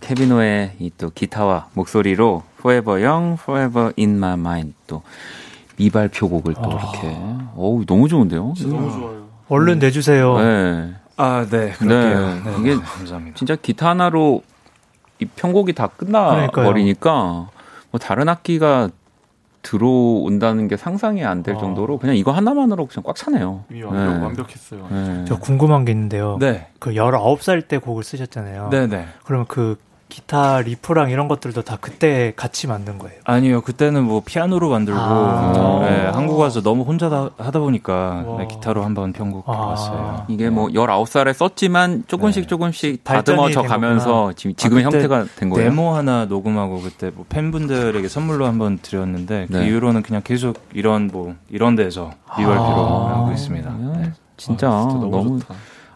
케비노의 0.09 0.73
이 0.81 0.91
또 0.97 1.11
기타와 1.11 1.69
목소리로 1.75 2.43
Forever 2.61 3.05
Young, 3.07 3.39
Forever 3.41 3.93
in 3.99 4.17
My 4.17 4.33
Mind 4.35 4.75
또, 4.87 5.03
미발 5.77 6.09
표 6.09 6.31
곡을 6.31 6.55
또 6.55 6.63
아. 6.63 6.67
이렇게. 6.69 7.17
어우, 7.55 7.85
너무 7.85 8.09
좋은데요? 8.09 8.55
진짜 8.57 8.75
너무 8.75 8.91
좋아요. 8.91 9.29
얼른 9.51 9.79
내주세요. 9.79 10.39
네. 10.39 10.95
아, 11.19 11.47
네. 11.49 11.73
그럴게요. 11.73 12.27
네. 12.27 12.41
네. 12.43 12.57
이게 12.61 12.75
감사합니다. 12.77 13.37
진짜 13.37 13.55
기타 13.57 13.91
하나로 13.91 14.43
이 15.19 15.27
편곡이 15.27 15.75
다 15.75 15.89
끝나 15.89 16.47
버리니까 16.53 17.11
뭐 17.91 18.01
다른 18.01 18.29
악기가 18.31 18.89
들어온다는 19.61 20.69
게 20.69 20.77
상상이 20.79 21.25
안될 21.25 21.57
아. 21.57 21.59
정도로 21.59 21.99
그냥 21.99 22.17
이거 22.17 22.33
하나만으로 22.33 22.87
그냥 22.87 23.03
꽉 23.05 23.15
차네요. 23.17 23.65
완벽, 23.71 23.93
네. 23.95 24.25
완벽했어요. 24.25 24.87
네. 24.91 25.25
저 25.29 25.37
궁금한 25.39 25.85
게 25.85 25.93
있는데요. 25.93 26.39
네. 26.41 26.69
그 26.79 26.93
19살 26.93 27.69
때 27.69 27.77
곡을 27.77 28.05
쓰셨잖아요. 28.05 28.71
네네. 28.71 29.07
그러면 29.25 29.47
그 29.49 29.77
기타 30.09 30.61
리프랑 30.61 31.11
이런 31.11 31.29
것들도 31.29 31.63
다 31.63 31.77
그때 31.81 32.33
같이 32.35 32.67
만든 32.67 32.99
거예요? 32.99 33.19
아니요, 33.25 33.61
그때는 33.61 34.05
뭐 34.05 34.23
피아노로 34.25 34.71
만들고 34.71 34.99
아~ 34.99 35.81
네, 35.83 36.07
한국 36.07 36.39
와서 36.39 36.63
너무 36.63 36.85
혼자 36.85 37.09
다, 37.11 37.31
하다 37.37 37.61
보니까 37.61 38.25
네, 38.39 38.47
기타로 38.47 38.83
한번 38.85 39.13
편곡해봤어요. 39.13 39.99
아~ 39.99 40.27
이게 40.29 40.49
뭐 40.49 40.69
19살에 40.69 41.33
썼지만 41.35 42.05
조금씩 42.07 42.45
네. 42.45 42.47
조금씩 42.47 43.05
다듬어져 43.05 43.63
가면서 43.63 44.33
지금 44.35 44.55
지금 44.57 44.79
아, 44.79 44.83
형태가 44.83 45.27
된 45.37 45.51
거예요. 45.51 45.71
데모 45.71 45.95
하나 45.95 46.25
녹음하고 46.25 46.81
그때 46.81 47.11
뭐 47.15 47.27
팬분들에게 47.29 48.09
선물로 48.09 48.47
한번 48.47 48.79
드렸는데 48.79 49.47
그 49.51 49.57
네. 49.59 49.69
이후로는 49.69 50.03
그냥 50.03 50.23
계속 50.25 50.59
이런 50.73 51.09
뭐 51.13 51.35
이런 51.51 51.77
데서 51.77 52.13
리얼피로 52.37 52.59
아~ 52.59 53.19
하고 53.19 53.33
있습니다. 53.33 53.71
네. 53.71 54.13
진짜, 54.39 54.69
아, 54.69 54.87
진짜 54.89 54.95
너무, 55.01 55.11
너무 55.11 55.41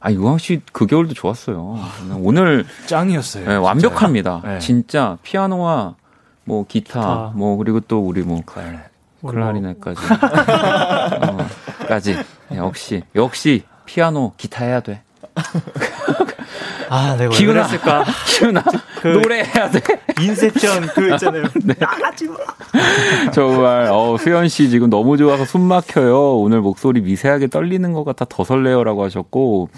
아, 0.04 0.10
유광 0.10 0.38
씨그 0.38 0.86
겨울도 0.86 1.14
좋았어요. 1.14 1.78
오늘 2.18 2.66
짱이었어요. 2.86 3.48
네, 3.48 3.54
완벽합니다. 3.54 4.42
네. 4.44 4.58
진짜 4.58 5.16
피아노와 5.22 5.94
뭐 6.44 6.66
기타, 6.66 7.00
기타, 7.00 7.32
뭐 7.36 7.56
그리고 7.56 7.78
또 7.78 8.00
우리 8.00 8.22
뭐 8.22 8.42
클라리넷, 8.44 8.80
클라리넷까지 9.24 10.00
어, 11.22 11.38
까지 11.86 12.16
역시 12.56 13.02
역시 13.14 13.62
피아노 13.86 14.32
기타 14.36 14.64
해야 14.64 14.80
돼. 14.80 15.02
아, 16.88 17.16
내가 17.16 17.30
기훈아, 17.34 17.66
기훈아, 18.26 18.62
그 19.00 19.08
노래해야 19.08 19.70
돼. 19.70 19.80
인셉션 20.20 20.86
그 20.94 21.12
있잖아요. 21.12 21.44
네. 21.64 21.74
나가지 21.78 22.28
마. 22.28 22.36
정말 23.32 23.88
어, 23.90 24.16
수현 24.18 24.48
씨 24.48 24.70
지금 24.70 24.90
너무 24.90 25.16
좋아서 25.16 25.44
숨 25.44 25.62
막혀요. 25.62 26.38
오늘 26.38 26.60
목소리 26.60 27.00
미세하게 27.00 27.48
떨리는 27.48 27.92
것 27.92 28.04
같아 28.04 28.24
더 28.28 28.44
설레요라고 28.44 29.04
하셨고 29.04 29.68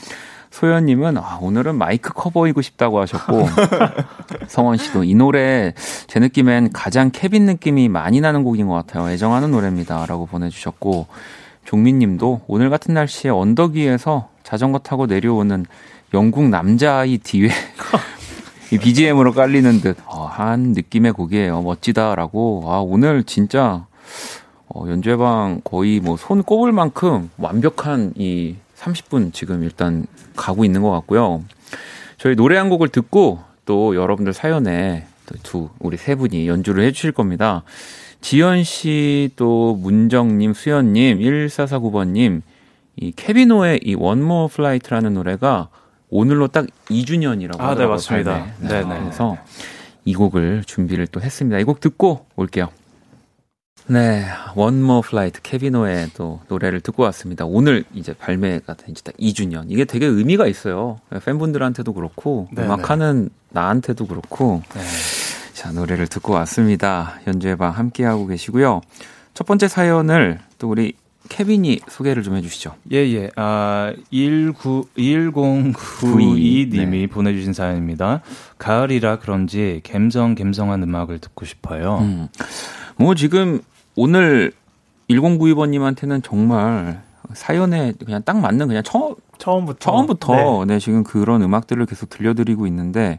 소연님은 0.50 1.18
아, 1.18 1.38
오늘은 1.40 1.76
마이크 1.76 2.12
커버이고 2.12 2.62
싶다고 2.62 3.00
하셨고 3.00 3.48
성원 4.46 4.76
씨도 4.76 5.02
이 5.02 5.14
노래 5.14 5.74
제 6.06 6.20
느낌엔 6.20 6.70
가장 6.72 7.10
케빈 7.12 7.44
느낌이 7.46 7.88
많이 7.88 8.20
나는 8.20 8.44
곡인 8.44 8.68
것 8.68 8.74
같아요. 8.74 9.10
애정하는 9.10 9.50
노래입니다라고 9.50 10.26
보내주셨고 10.26 11.06
종민님도 11.64 12.42
오늘 12.46 12.70
같은 12.70 12.94
날씨에 12.94 13.30
언덕 13.30 13.72
위에서 13.72 14.28
자전거 14.44 14.78
타고 14.78 15.06
내려오는 15.06 15.66
영국 16.14 16.48
남자아이 16.48 17.18
뒤에 17.18 17.48
이 18.72 18.78
BGM으로 18.78 19.32
깔리는 19.32 19.80
듯, 19.80 19.96
어, 20.06 20.26
한 20.26 20.72
느낌의 20.72 21.12
곡이에요. 21.12 21.60
멋지다라고. 21.62 22.62
아, 22.68 22.78
오늘 22.78 23.24
진짜, 23.24 23.86
어, 24.68 24.84
연주회방 24.88 25.62
거의 25.64 25.98
뭐 25.98 26.16
손 26.16 26.44
꼽을 26.44 26.70
만큼 26.70 27.30
완벽한 27.36 28.12
이 28.16 28.54
30분 28.76 29.32
지금 29.32 29.64
일단 29.64 30.06
가고 30.36 30.64
있는 30.64 30.82
것 30.82 30.90
같고요. 30.92 31.42
저희 32.16 32.36
노래 32.36 32.58
한 32.58 32.68
곡을 32.68 32.88
듣고 32.88 33.40
또 33.64 33.96
여러분들 33.96 34.32
사연에 34.32 35.06
두, 35.42 35.68
우리 35.80 35.96
세 35.96 36.14
분이 36.14 36.46
연주를 36.46 36.84
해 36.84 36.92
주실 36.92 37.10
겁니다. 37.10 37.64
지연 38.20 38.62
씨, 38.62 39.30
또 39.34 39.74
문정님, 39.74 40.54
수연님, 40.54 41.18
1449번님, 41.18 42.42
이 42.96 43.10
케비노의 43.10 43.80
이 43.82 43.94
One 43.94 44.17
More 44.17 44.48
Flight라는 44.52 45.14
노래가 45.14 45.68
오늘로 46.16 46.46
딱 46.46 46.66
2주년이라고 46.90 47.60
아, 47.60 47.74
네, 47.74 47.86
맞습니다. 47.86 48.46
네, 48.60 48.84
네. 48.84 49.00
그래서 49.00 49.36
이 50.04 50.14
곡을 50.14 50.62
준비를 50.64 51.08
또 51.08 51.20
했습니다. 51.20 51.58
이 51.58 51.64
곡 51.64 51.80
듣고 51.80 52.24
올게요. 52.36 52.68
네, 53.88 54.24
One 54.54 54.78
More 54.78 55.02
Flight 55.04 55.40
케비노의 55.42 56.10
또 56.14 56.40
노래를 56.46 56.80
듣고 56.82 57.02
왔습니다. 57.02 57.44
오늘 57.44 57.82
이제 57.94 58.12
발매가 58.14 58.74
된지딱 58.74 59.16
2주년. 59.16 59.64
이게 59.68 59.84
되게 59.84 60.06
의미가 60.06 60.46
있어요. 60.46 61.00
팬분들한테도 61.24 61.92
그렇고 61.92 62.46
네 62.52 62.62
음악하는 62.62 63.28
나한테도 63.50 64.06
그렇고. 64.06 64.62
네. 64.72 64.82
자, 65.52 65.72
노래를 65.72 66.06
듣고 66.06 66.32
왔습니다. 66.34 67.14
연주회방 67.26 67.72
함께하고 67.72 68.28
계시고요. 68.28 68.82
첫 69.34 69.46
번째 69.48 69.66
사연을 69.66 70.38
또 70.58 70.68
우리 70.70 70.92
케빈이 71.28 71.80
소개를 71.88 72.22
좀 72.22 72.36
해주시죠. 72.36 72.74
예, 72.92 72.98
예. 72.98 73.30
아, 73.36 73.92
19, 74.12 74.88
1092님이 74.96 76.90
네. 76.90 77.06
보내주신 77.06 77.52
사연입니다. 77.52 78.20
가을이라 78.58 79.18
그런지 79.18 79.80
갬성, 79.84 80.34
갬성한 80.34 80.82
음악을 80.82 81.18
듣고 81.18 81.44
싶어요. 81.46 81.98
음. 81.98 82.28
뭐 82.96 83.14
지금 83.14 83.60
오늘 83.96 84.52
1092번님한테는 85.10 86.22
정말 86.22 87.02
사연에 87.32 87.92
그냥 88.04 88.22
딱 88.24 88.38
맞는 88.38 88.68
그냥 88.68 88.82
처음, 88.82 89.14
처음부터. 89.38 89.78
처음부터 89.78 90.64
네. 90.66 90.74
네, 90.74 90.78
지금 90.78 91.04
그런 91.04 91.42
음악들을 91.42 91.84
계속 91.86 92.10
들려드리고 92.10 92.66
있는데 92.66 93.18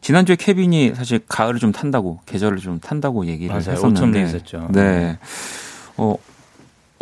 지난주에 0.00 0.36
케빈이 0.36 0.94
사실 0.94 1.20
가을을 1.28 1.58
좀 1.58 1.72
탄다고 1.72 2.20
계절을 2.26 2.58
좀 2.58 2.78
탄다고 2.80 3.26
얘기를 3.26 3.54
맞아요. 3.54 3.72
했었는데 3.72 4.22
있었죠. 4.22 4.68
네. 4.72 5.18
어 5.96 6.16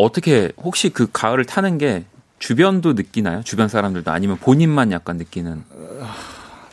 어떻게 0.02 0.52
혹시 0.62 0.90
그 0.90 1.08
가을을 1.12 1.44
타는 1.44 1.78
게 1.78 2.04
주변도 2.38 2.94
느끼나요? 2.94 3.42
주변 3.42 3.68
사람들도 3.68 4.10
아니면 4.10 4.36
본인만 4.38 4.92
약간 4.92 5.16
느끼는? 5.16 5.64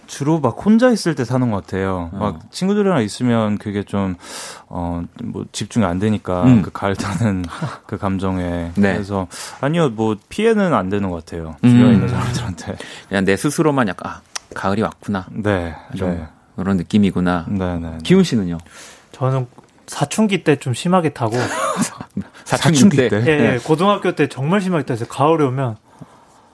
주로 0.07 0.39
막 0.39 0.55
혼자 0.65 0.89
있을 0.89 1.15
때 1.15 1.25
사는 1.25 1.51
것 1.51 1.65
같아요. 1.65 2.09
어. 2.13 2.17
막 2.17 2.51
친구들이랑 2.51 3.03
있으면 3.03 3.57
그게 3.57 3.83
좀, 3.83 4.15
어, 4.69 5.03
뭐 5.21 5.45
집중이 5.51 5.83
안 5.85 5.99
되니까 5.99 6.43
음. 6.45 6.61
그 6.61 6.71
가을 6.71 6.95
타는 6.95 7.43
그 7.85 7.97
감정에. 7.97 8.71
네. 8.75 8.93
그래서 8.93 9.27
아니요, 9.59 9.89
뭐 9.89 10.15
피해는 10.29 10.73
안 10.73 10.87
되는 10.89 11.09
것 11.09 11.25
같아요. 11.25 11.57
주변에 11.61 11.83
음. 11.89 11.93
있는 11.95 12.07
사람들한테. 12.07 12.77
그냥 13.09 13.25
내 13.25 13.35
스스로만 13.35 13.89
약간, 13.89 14.13
아, 14.13 14.21
가을이 14.55 14.81
왔구나. 14.81 15.27
네. 15.31 15.75
좀 15.97 16.11
네. 16.11 16.25
그런 16.55 16.77
느낌이구나. 16.77 17.45
네, 17.49 17.77
네. 17.77 17.89
네. 17.89 17.97
기훈 18.03 18.23
씨는요? 18.23 18.59
저는 19.11 19.45
사춘기 19.87 20.43
때 20.45 20.55
좀 20.55 20.73
심하게 20.73 21.09
타고 21.09 21.35
사춘기, 22.47 22.77
사춘기 22.77 22.97
때, 22.97 23.09
때. 23.09 23.23
예, 23.27 23.53
예, 23.53 23.59
고등학교 23.61 24.13
때 24.13 24.27
정말 24.27 24.61
심하게 24.61 24.85
타서 24.85 25.05
가을이 25.05 25.43
오면 25.43 25.75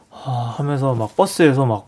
아, 0.09 0.55
하면서 0.57 0.95
막 0.95 1.15
버스에서 1.15 1.67
막 1.67 1.87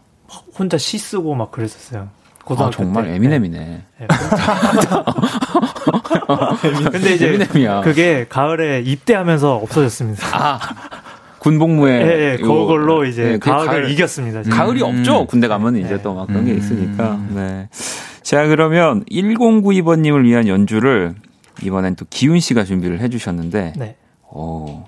혼자 0.58 0.78
시 0.78 0.99
쓰고 0.99 1.34
막 1.34 1.51
그랬었어요. 1.51 2.10
고등학교 2.43 2.68
아, 2.68 2.72
정말 2.78 3.06
때. 3.06 3.16
에미넴이네. 3.16 3.58
네. 3.58 3.84
근데 6.91 7.16
이제 7.16 7.30
에미넴이야. 7.30 7.82
그게 7.82 8.28
가을에 8.30 8.82
입대하면서 8.82 9.56
없어졌습니다. 9.56 10.28
아. 10.34 10.60
군복무에 11.39 11.91
예, 11.91 12.34
예, 12.34 12.38
그걸로 12.38 13.06
이제 13.06 13.24
네, 13.24 13.39
가을을 13.39 13.66
가을, 13.66 13.91
이겼습니다. 13.91 14.43
지금. 14.43 14.56
가을이 14.56 14.84
음. 14.84 14.99
없죠. 14.99 15.26
군대 15.26 15.47
가면 15.47 15.78
이제 15.78 15.95
네. 15.95 16.01
또막 16.01 16.28
그런 16.28 16.45
게 16.45 16.51
음. 16.51 16.58
있으니까. 16.58 17.20
네. 17.30 17.70
자, 18.22 18.45
그러면 18.47 19.03
1092번님을 19.06 20.26
위한 20.26 20.47
연주를 20.47 21.16
이번엔 21.64 21.95
또 21.95 22.06
기훈 22.10 22.39
씨가 22.39 22.64
준비를 22.64 22.99
해주셨는데, 22.99 23.74
네. 23.78 23.95
어, 24.24 24.86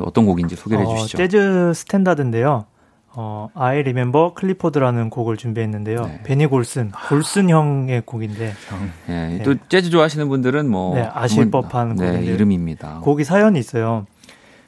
어떤 0.00 0.26
곡인지 0.26 0.56
소개를 0.56 0.84
어, 0.84 0.90
해주시죠. 0.90 1.18
재즈 1.18 1.72
스탠다드인데요. 1.74 2.66
어, 3.16 3.48
I 3.54 3.78
Remember 3.78 4.34
Clifford라는 4.34 5.08
곡을 5.08 5.36
준비했는데요. 5.36 6.02
네. 6.02 6.20
베니 6.24 6.46
골슨, 6.46 6.90
골슨 7.08 7.48
형의 7.48 8.02
곡인데. 8.04 8.52
네, 9.06 9.28
네. 9.28 9.42
또 9.44 9.54
재즈 9.68 9.90
좋아하시는 9.90 10.28
분들은 10.28 10.68
뭐 10.68 10.96
네, 10.96 11.08
아실 11.12 11.50
법한 11.50 11.94
네, 11.94 12.06
곡인데 12.06 12.26
이름입니다. 12.26 13.00
곡이 13.04 13.22
사연이 13.22 13.58
있어요. 13.60 14.06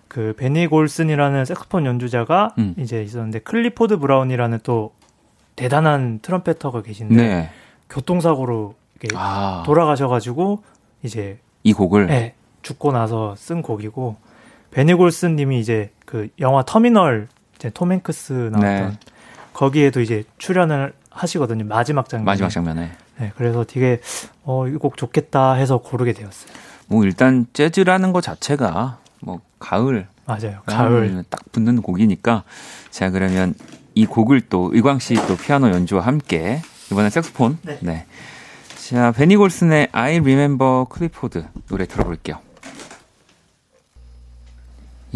그 0.07 0.34
베니 0.37 0.68
골슨이라는 0.68 1.45
색소폰 1.45 1.87
연주자가 1.87 2.55
음. 2.59 2.74
이제 2.78 3.03
있었는데 3.03 3.41
클리포드 3.41 3.99
브라운이라는 3.99 4.61
또 4.62 4.93
대단한 5.57 6.20
trumpeter가 6.22 6.82
계신데 6.82 7.16
네. 7.16 7.51
교통사고로 7.91 8.74
아. 9.14 9.62
돌아가셔가지고 9.66 10.62
이제 11.03 11.38
이 11.62 11.72
곡을 11.72 12.07
네, 12.07 12.34
죽고 12.62 12.92
나서 12.92 13.34
쓴 13.36 13.62
곡이고 13.62 14.16
베니 14.70 14.94
골슨님이 14.94 15.61
이제 15.61 15.90
그 16.05 16.28
영화 16.40 16.62
터미널 16.64 17.28
이제 17.57 17.70
톰 17.70 17.92
행크스 17.92 18.32
나왔던 18.53 18.90
네. 18.90 18.99
거기에도 19.53 20.01
이제 20.01 20.24
출연을 20.38 20.92
하시거든요 21.11 21.64
마지막 21.64 22.09
장면 22.09 22.24
마지막 22.26 22.49
장면에 22.51 22.90
네 23.18 23.32
그래서 23.36 23.64
되게 23.64 24.01
어 24.44 24.66
이 24.68 24.76
곡 24.76 24.97
좋겠다 24.97 25.55
해서 25.55 25.78
고르게 25.78 26.12
되었어요. 26.12 26.53
뭐 26.88 27.05
일단 27.05 27.47
재즈라는 27.53 28.12
것 28.12 28.20
자체가 28.22 28.99
뭐 29.22 29.40
가을 29.59 30.07
맞아요 30.26 30.61
가을 30.66 31.24
딱 31.30 31.40
붙는 31.53 31.80
곡이니까 31.82 32.44
자 32.90 33.11
그러면 33.11 33.55
이 33.94 34.05
곡을 34.07 34.42
또 34.42 34.70
의광 34.74 34.99
씨 34.99 35.14
또 35.26 35.36
피아노 35.36 35.70
연주와 35.70 36.03
함께 36.03 36.61
이번엔 36.92 37.11
색소폰 37.11 37.59
네. 37.62 37.78
네. 37.80 38.07
자 38.89 39.11
베니 39.11 39.34
골슨의 39.34 39.89
I 39.91 40.18
Remember 40.18 40.84
Clifford 40.89 41.45
노래 41.68 41.87
들어볼게요. 41.87 42.39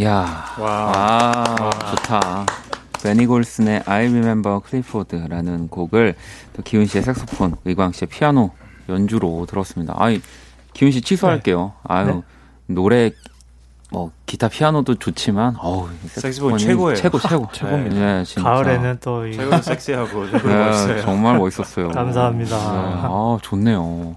야, 0.03 0.45
와, 0.59 0.93
아, 0.93 1.71
좋다. 1.91 2.47
베니 3.01 3.27
골슨의 3.27 3.85
I 3.87 4.07
Remember 4.09 4.59
Clifford라는 4.69 5.69
곡을 5.69 6.17
또 6.55 6.63
기훈 6.65 6.87
씨의 6.87 7.05
색소폰, 7.05 7.59
의광 7.65 7.93
씨의 7.93 8.09
피아노 8.09 8.51
연주로 8.89 9.47
들었습니다. 9.49 9.95
아이, 9.97 10.21
기훈 10.73 10.91
씨 10.91 11.01
취소할게요. 11.01 11.67
네. 11.67 11.73
아유, 11.85 12.07
네. 12.07 12.75
노래 12.75 13.13
뭐 13.91 14.11
기타 14.25 14.49
피아노도 14.49 14.95
좋지만 14.95 15.57
어우 15.59 15.89
색소폰 16.07 16.59
최고예요. 16.59 16.97
최고 16.97 17.19
최고 17.19 17.49
최고입니다. 17.53 17.97
네, 17.97 18.25
진짜. 18.25 18.43
가을에는 18.43 18.99
또 19.01 19.27
이... 19.27 19.33
최고 19.33 19.57
섹시하고 19.61 20.27
네. 20.31 21.03
정말 21.03 21.39
멋있었어요. 21.39 21.91
감사합니다. 21.93 22.57
네, 22.57 22.63
아 23.03 23.39
좋네요. 23.43 24.17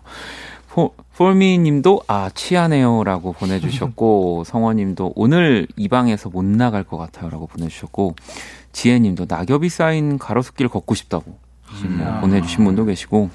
폴미님도 1.17 2.03
아 2.07 2.29
취하네요라고 2.33 3.33
보내주셨고 3.33 4.43
성원님도 4.45 5.13
오늘 5.15 5.67
이 5.75 5.87
방에서 5.87 6.29
못 6.29 6.43
나갈 6.43 6.83
것 6.83 6.97
같아요라고 6.97 7.45
보내주셨고 7.47 8.15
지혜님도 8.71 9.25
낙엽이 9.29 9.69
쌓인 9.69 10.17
가로수길 10.17 10.69
걷고 10.69 10.95
싶다고 10.95 11.37
음. 11.83 11.97
뭐 11.99 12.19
보내주신 12.21 12.65
분도 12.65 12.85
계시고 12.85 13.29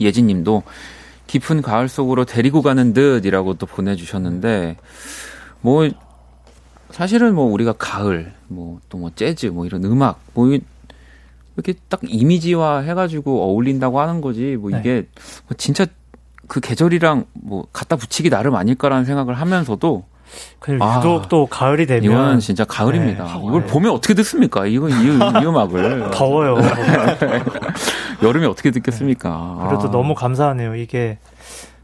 예진님도 0.00 0.62
깊은 1.26 1.60
가을 1.60 1.88
속으로 1.88 2.24
데리고 2.24 2.62
가는 2.62 2.94
듯이라고 2.94 3.54
또 3.54 3.66
보내주셨는데 3.66 4.76
뭐 5.60 5.88
사실은 6.90 7.34
뭐 7.34 7.44
우리가 7.52 7.74
가을 7.74 8.32
뭐 8.48 8.80
또뭐 8.88 9.02
뭐 9.02 9.10
재즈 9.14 9.46
뭐 9.46 9.66
이런 9.66 9.84
음악 9.84 10.20
뭐 10.34 10.48
이렇게 11.56 11.74
딱 11.88 12.00
이미지화 12.04 12.80
해가지고 12.80 13.42
어울린다고 13.42 14.00
하는 14.00 14.20
거지 14.20 14.56
뭐 14.56 14.70
네. 14.70 14.80
이게 14.80 15.06
뭐 15.46 15.56
진짜 15.56 15.86
그 16.46 16.60
계절이랑 16.60 17.26
뭐 17.34 17.66
갖다 17.72 17.96
붙이기 17.96 18.30
나름 18.30 18.54
아닐까라는 18.54 19.04
생각을 19.04 19.34
하면서도 19.34 20.04
그리고 20.58 20.84
아, 20.84 20.98
유독 20.98 21.28
또 21.28 21.46
가을이 21.46 21.86
되면 21.86 22.04
이건 22.04 22.40
진짜 22.40 22.64
가을입니다. 22.64 23.24
네, 23.24 23.46
이걸 23.46 23.64
봄에 23.64 23.88
어떻게 23.88 24.14
듣습니까? 24.14 24.66
이건 24.66 24.90
이, 24.90 24.94
이 24.94 25.46
음악을 25.46 26.10
더워요. 26.12 26.56
여름에 28.22 28.46
어떻게 28.46 28.70
듣겠습니까? 28.70 29.66
그래도 29.68 29.88
아. 29.88 29.90
너무 29.90 30.14
감사하네요. 30.14 30.74
이게 30.76 31.18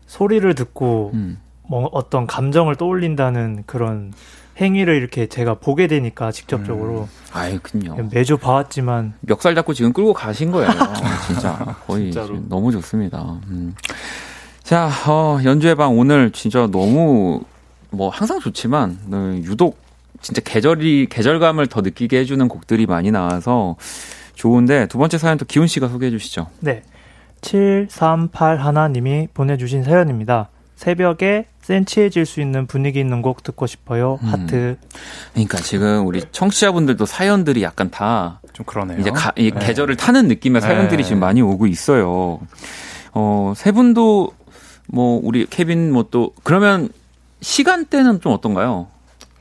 소리를 0.07 0.55
듣고 0.55 1.13
음. 1.15 1.39
뭐 1.67 1.89
어떤 1.93 2.27
감정을 2.27 2.77
떠올린다는 2.77 3.65
그런 3.67 4.13
행위를 4.61 4.95
이렇게 4.95 5.27
제가 5.27 5.55
보게 5.55 5.87
되니까 5.87 6.31
직접적으로. 6.31 7.03
음. 7.03 7.07
아이, 7.33 7.59
그요 7.59 7.97
매주 8.13 8.37
봐왔지만. 8.39 9.15
멱살 9.21 9.55
잡고 9.55 9.75
지금 9.75 9.93
끌고 9.93 10.13
가신 10.13 10.53
거예요. 10.53 10.71
진짜. 11.27 11.77
거의 11.87 12.13
너무 12.49 12.71
좋습니다. 12.73 13.41
음. 13.49 13.75
자, 14.63 14.89
어, 15.07 15.41
연주의 15.45 15.75
방 15.75 15.99
오늘 15.99 16.31
진짜 16.31 16.67
너무 16.71 17.43
뭐 17.91 18.09
항상 18.09 18.41
좋지만 18.41 18.99
네, 19.07 19.17
유독 19.45 19.79
진짜 20.21 20.41
계절이 20.43 21.09
계절감을 21.11 21.67
더 21.67 21.81
느끼게 21.81 22.19
해주는 22.21 22.49
곡들이 22.49 22.87
많이 22.87 23.11
나와서 23.11 23.77
좋은데 24.35 24.87
두 24.87 24.99
번째 24.99 25.19
사연 25.19 25.37
또 25.37 25.45
기훈 25.45 25.67
씨가 25.67 25.89
소개해 25.89 26.11
주시죠. 26.11 26.47
네. 26.61 26.83
738 27.43 28.57
하나님이 28.59 29.29
보내주신 29.35 29.83
사연입니다. 29.85 30.49
새벽에 30.77 31.47
센치해질 31.65 32.27
수 32.27 32.41
있는 32.41 32.67
분위기 32.67 33.01
있는 33.01 33.23
곡 33.23 33.43
듣고 33.43 33.67
싶어요. 33.67 34.19
음. 34.23 34.29
하트. 34.29 34.77
그러니까 35.33 35.59
지금 35.59 36.07
우리 36.07 36.23
청취자분들도 36.31 37.05
사연들이 37.07 37.63
약간 37.63 37.91
다 37.91 38.41
좀 38.55 38.65
그러네요. 38.67 38.99
이제 39.01 39.11
가, 39.11 39.33
이 39.37 39.51
네. 39.51 39.67
계절을 39.67 39.97
타는 39.97 40.29
느낌의 40.29 40.63
사연들이 40.63 41.03
네. 41.03 41.09
지금 41.09 41.19
많이 41.21 41.43
오고 41.43 41.67
있어요. 41.67 42.39
어, 43.13 43.53
세 43.57 43.73
분도 43.73 44.31
뭐 44.87 45.21
우리 45.25 45.45
케빈 45.47 45.91
뭐 45.93 46.05
또 46.11 46.33
그러면 46.45 46.89
시간대는 47.41 48.21
좀 48.21 48.33
어떤가요? 48.33 48.87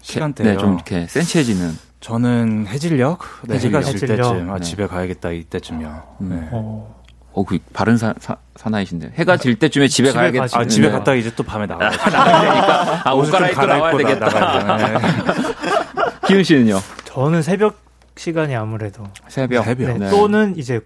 시간대요. 0.02 0.48
네, 0.52 0.58
좀 0.58 0.74
이렇게 0.74 1.06
센치해지는. 1.08 1.78
저는 2.00 2.66
해질녘, 2.68 3.20
네, 3.48 3.56
해질녘 3.56 3.86
질 3.86 4.00
때쯤 4.08 4.50
아, 4.52 4.58
네. 4.58 4.66
집에 4.66 4.88
가야겠다 4.88 5.32
이때쯤이요. 5.32 6.04
음. 6.22 6.30
네. 6.30 6.50
어. 6.52 7.03
어, 7.34 7.44
그 7.44 7.58
바른 7.74 7.98
사, 7.98 8.14
사, 8.20 8.38
사 8.56 8.70
나이신데 8.70 9.14
해가 9.16 9.38
질 9.38 9.56
때쯤에 9.58 9.88
집에, 9.88 10.10
집에 10.10 10.20
가야겠다. 10.20 10.60
아, 10.60 10.66
집에 10.66 10.88
네. 10.88 10.92
갔다가 10.92 11.16
이제 11.16 11.32
또 11.36 11.44
밤에 11.44 11.66
나가야 11.66 11.90
되니까. 11.98 13.02
아, 13.10 13.14
옷 13.14 13.30
갈아입고 13.32 13.66
나와야 13.66 13.98
되겠다. 13.98 14.78
네. 14.78 14.98
기훈 16.28 16.44
씨는요? 16.44 16.80
저는 17.06 17.42
새벽 17.42 17.82
시간이 18.16 18.56
아무래도 18.56 19.04
새벽. 19.28 19.66
새벽. 19.66 19.98
네, 19.98 20.10
또는 20.10 20.54
이제 20.58 20.80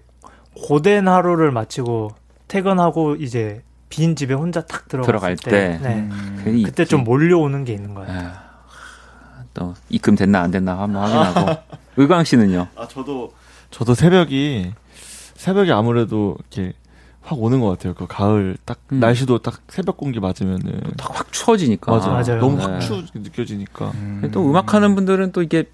고된 0.56 1.08
하루를 1.08 1.52
마치고 1.52 2.12
퇴근하고 2.48 3.16
이제 3.16 3.62
빈 3.90 4.16
집에 4.16 4.34
혼자 4.34 4.62
탁 4.62 4.88
들어갈 4.88 5.36
때, 5.36 5.50
때. 5.52 5.80
네. 5.82 5.96
음. 5.96 6.64
그때 6.66 6.86
좀 6.86 7.04
몰려오는 7.04 7.66
게 7.66 7.74
있는 7.74 7.94
거예요. 7.94 8.10
아, 8.12 9.44
또 9.54 9.74
입금 9.90 10.16
됐나 10.16 10.42
안 10.42 10.52
됐나 10.52 10.78
한번 10.80 11.04
확인하고. 11.04 11.62
의광 11.98 12.24
씨는요? 12.24 12.68
아 12.76 12.88
저도 12.88 13.34
저도 13.72 13.94
새벽이 13.96 14.72
새벽이 15.38 15.72
아무래도 15.72 16.36
이렇게 16.52 16.74
확 17.22 17.42
오는 17.42 17.60
것 17.62 17.70
같아요. 17.70 17.94
그 17.94 18.08
가을 18.08 18.58
딱 18.66 18.80
음. 18.92 19.00
날씨도 19.00 19.40
딱 19.40 19.62
새벽 19.70 19.96
공기 19.98 20.20
맞으면은 20.20 20.82
딱 20.98 21.14
확 21.18 21.32
추워지니까 21.32 21.92
맞아 21.92 22.10
맞아요. 22.10 22.40
너무 22.42 22.62
확 22.62 22.72
네. 22.74 22.80
추워 22.80 23.02
느껴지니까. 23.14 23.92
음. 23.96 24.30
또 24.34 24.50
음악하는 24.50 24.96
분들은 24.96 25.32
또 25.32 25.42
이게 25.42 25.66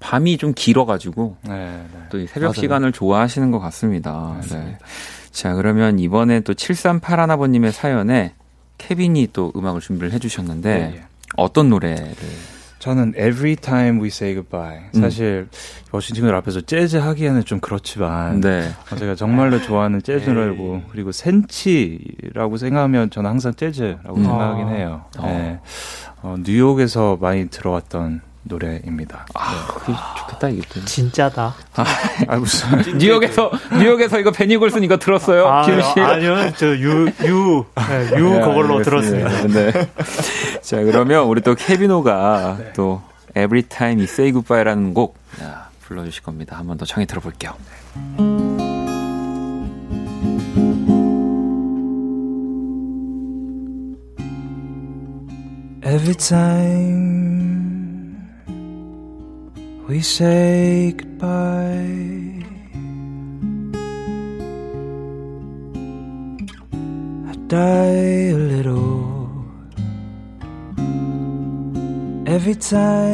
밤이 0.00 0.36
좀 0.38 0.52
길어가지고 0.54 1.36
네, 1.42 1.50
네. 1.92 2.00
또이 2.10 2.26
새벽 2.26 2.48
맞아요. 2.48 2.54
시간을 2.54 2.92
좋아하시는 2.92 3.50
것 3.50 3.58
같습니다. 3.60 4.40
네. 4.50 4.78
자 5.30 5.54
그러면 5.54 5.98
이번에 5.98 6.40
또 6.40 6.52
7381아버님의 6.54 7.72
사연에 7.72 8.34
케빈이 8.78 9.28
또 9.32 9.52
음악을 9.56 9.80
준비를 9.80 10.12
해주셨는데 10.12 10.74
네, 10.78 10.94
예. 10.96 11.04
어떤 11.36 11.70
노래를? 11.70 12.14
저는 12.84 13.14
Every 13.16 13.56
Time 13.56 13.98
We 13.98 14.08
Say 14.08 14.34
Goodbye. 14.34 14.90
음. 14.94 15.00
사실 15.00 15.48
멋진 15.90 16.14
친구들 16.14 16.34
앞에서 16.36 16.60
재즈 16.60 16.98
하기에는 16.98 17.44
좀 17.44 17.58
그렇지만 17.58 18.42
네. 18.42 18.72
제가 18.98 19.14
정말로 19.14 19.58
좋아하는 19.62 20.02
재즈 20.02 20.28
노래고 20.28 20.82
그리고 20.90 21.10
센치라고 21.10 22.58
생각하면 22.58 23.08
저는 23.08 23.30
항상 23.30 23.54
재즈라고 23.54 24.16
음. 24.16 24.24
생각하긴 24.24 24.68
해요. 24.68 25.06
어. 25.16 25.26
네. 25.26 25.60
어, 26.20 26.36
뉴욕에서 26.38 27.16
많이 27.18 27.48
들어왔던 27.48 28.20
노래입니다. 28.44 29.26
아, 29.34 29.50
네. 29.52 29.74
그게 29.74 29.92
좋겠다 30.18 30.48
이게 30.48 30.62
또. 30.68 30.84
진짜다. 30.84 31.54
아, 31.76 31.84
아 32.28 32.36
무슨 32.36 32.68
뉴욕에서 32.98 33.50
뉴욕에서 33.78 34.18
이거 34.20 34.30
베니 34.30 34.56
골슨 34.58 34.82
이거 34.84 34.98
들었어요? 34.98 35.46
아, 35.46 35.64
김 35.64 35.80
씨. 35.80 36.00
아니요, 36.00 36.52
저유유 36.56 37.12
유, 37.24 37.64
네, 37.88 38.10
유 38.18 38.30
네, 38.30 38.40
그걸로 38.40 38.82
들었습니다. 38.82 39.46
네. 39.48 39.72
자 40.62 40.76
그러면 40.82 41.24
우리 41.24 41.40
또 41.40 41.54
케비노가 41.54 42.56
네. 42.58 42.72
또 42.74 43.02
Every 43.36 43.62
Time 43.62 43.96
You 43.96 44.04
Say 44.04 44.32
Goodbye라는 44.32 44.94
곡 44.94 45.16
야, 45.42 45.68
불러주실 45.82 46.22
겁니다. 46.22 46.56
한번 46.58 46.76
더 46.78 46.84
청해 46.84 47.06
들어볼게요. 47.06 47.54
Every 55.86 56.14
time 56.14 57.23
we 59.86 60.00
say 60.00 60.92
goodbye. 60.96 62.42
I 67.28 67.34
die 67.48 68.30
a 68.32 68.38
little 68.52 69.44
every 72.26 72.54
time 72.54 73.04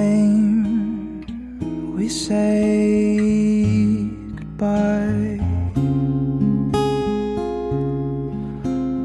we 1.97 2.09
say 2.09 3.17
goodbye. 4.37 5.41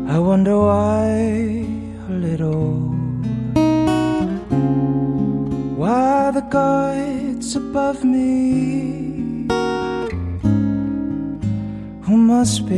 I 0.08 0.20
wonder 0.20 0.56
why 0.60 1.66
a 2.10 2.12
little. 2.12 2.94
Why 5.76 6.32
the 6.32 6.42
guy 6.42 7.25
above 7.54 8.04
me 8.04 9.46
who 12.02 12.18
must 12.18 12.66
be 12.66 12.76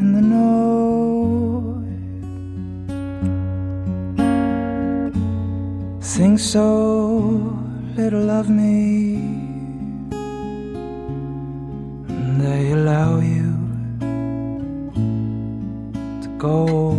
in 0.00 0.12
the 0.12 0.20
know. 0.20 1.82
Think 6.02 6.38
so 6.38 6.68
little 7.96 8.28
of 8.30 8.50
me, 8.50 9.14
and 12.08 12.40
they 12.40 12.72
allow 12.72 13.20
you 13.20 13.54
to 16.22 16.28
go. 16.36 16.97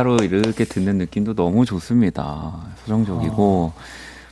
기타로 0.00 0.16
이렇게 0.22 0.64
듣는 0.64 0.98
느낌도 0.98 1.34
너무 1.34 1.64
좋습니다. 1.64 2.60
서정적이고. 2.82 3.72
아. 3.76 3.80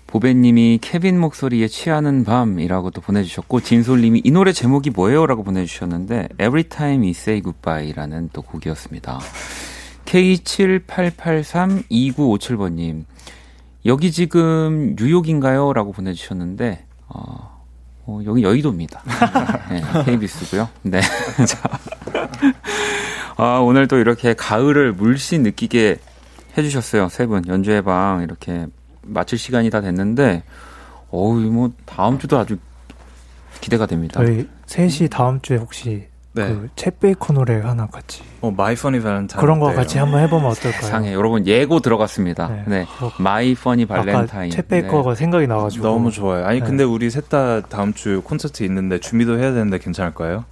보배님이 0.06 0.78
케빈 0.80 1.18
목소리에 1.20 1.68
취하는 1.68 2.24
밤이라고 2.24 2.90
또 2.92 3.02
보내주셨고 3.02 3.60
진솔님이 3.60 4.22
이 4.24 4.30
노래 4.30 4.52
제목이 4.52 4.88
뭐예요?라고 4.88 5.42
보내주셨는데 5.42 6.28
Every 6.40 6.64
Time 6.64 7.02
We 7.02 7.10
Say 7.10 7.42
Goodbye라는 7.42 8.30
또 8.32 8.40
곡이었습니다. 8.40 9.20
K78832957번님 10.06 13.04
여기 13.84 14.10
지금 14.10 14.96
뉴욕인가요?라고 14.98 15.92
보내주셨는데 15.92 16.86
어, 17.08 17.60
어, 18.06 18.20
여기 18.24 18.42
여의도입니다. 18.42 19.02
네, 19.68 19.82
KBS고요. 20.06 20.70
네. 20.84 21.02
자, 21.46 21.78
아, 23.39 23.61
오늘 23.61 23.86
또 23.86 23.99
이렇게 23.99 24.34
가을을 24.34 24.93
물씬 24.93 25.43
느끼게 25.45 25.99
해주셨어요. 26.57 27.09
세 27.09 27.26
분 27.26 27.47
연주회 27.47 27.82
방 27.82 28.22
이렇게 28.22 28.66
마칠 29.03 29.39
시간이 29.39 29.70
다 29.70 29.80
됐는데 29.80 30.43
어우 31.11 31.39
뭐 31.41 31.70
다음 31.86 32.18
주도 32.18 32.36
아주 32.39 32.57
기대가 33.61 33.86
됩니다. 33.86 34.20
저희 34.24 34.49
셋이 34.66 35.09
다음 35.09 35.41
주에 35.41 35.57
혹시 35.57 36.09
네. 36.32 36.55
그 36.76 36.88
쳇 36.88 36.99
베이커 37.01 37.32
노래 37.32 37.61
하나 37.61 37.86
같이 37.86 38.22
어 38.41 38.51
My 38.51 38.74
Funny 38.74 39.01
Valentine 39.01 39.40
그런 39.41 39.59
거 39.61 39.72
같이 39.72 39.99
한번 39.99 40.20
해보면 40.22 40.51
어떨까요? 40.51 40.82
상해 40.82 41.12
여러분 41.14 41.47
예고 41.47 41.80
들어갔습니다. 41.80 42.64
네, 42.66 42.86
My 43.18 43.55
Funny 43.55 43.86
Valentine 43.86 44.51
쳇 44.51 44.68
베이커가 44.68 45.11
네. 45.11 45.16
생각이 45.16 45.47
나가지고 45.47 45.86
너무 45.86 46.11
좋아요. 46.11 46.45
아니 46.45 46.61
네. 46.61 46.66
근데 46.66 46.82
우리 46.84 47.09
셋 47.11 47.28
다 47.28 47.61
다음 47.62 47.93
주 47.95 48.20
콘서트 48.24 48.62
있는데 48.64 48.99
준비도 48.99 49.39
해야 49.39 49.53
되는데 49.53 49.78
괜찮을까요? 49.78 50.45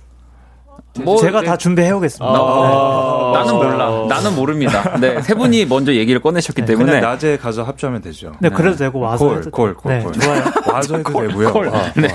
뭐 1.04 1.16
제가 1.18 1.40
네. 1.40 1.46
다 1.46 1.56
준비해 1.56 1.90
오겠습니다. 1.90 2.26
아~ 2.38 3.32
네. 3.32 3.38
나는 3.38 3.54
몰라. 3.54 4.06
나는 4.08 4.34
모릅니다. 4.36 4.96
네, 4.98 5.20
세 5.22 5.34
분이 5.34 5.66
먼저 5.66 5.92
얘기를 5.94 6.20
꺼내셨기 6.20 6.62
네, 6.62 6.66
때문에 6.66 7.00
낮에 7.00 7.36
가서 7.38 7.62
합주하면 7.62 8.02
되죠. 8.02 8.32
네, 8.40 8.48
그래도 8.48 8.76
되고 8.76 8.98
와서 9.00 9.26
콜, 9.26 9.42
콜, 9.50 9.74
콜, 9.74 9.92
네, 9.92 10.02
콜. 10.02 10.12
좋아요. 10.12 10.42
와서 10.72 10.96
해도 10.96 11.12
되고요. 11.12 11.52
콜. 11.52 11.68
아, 11.68 11.92
네, 11.96 12.08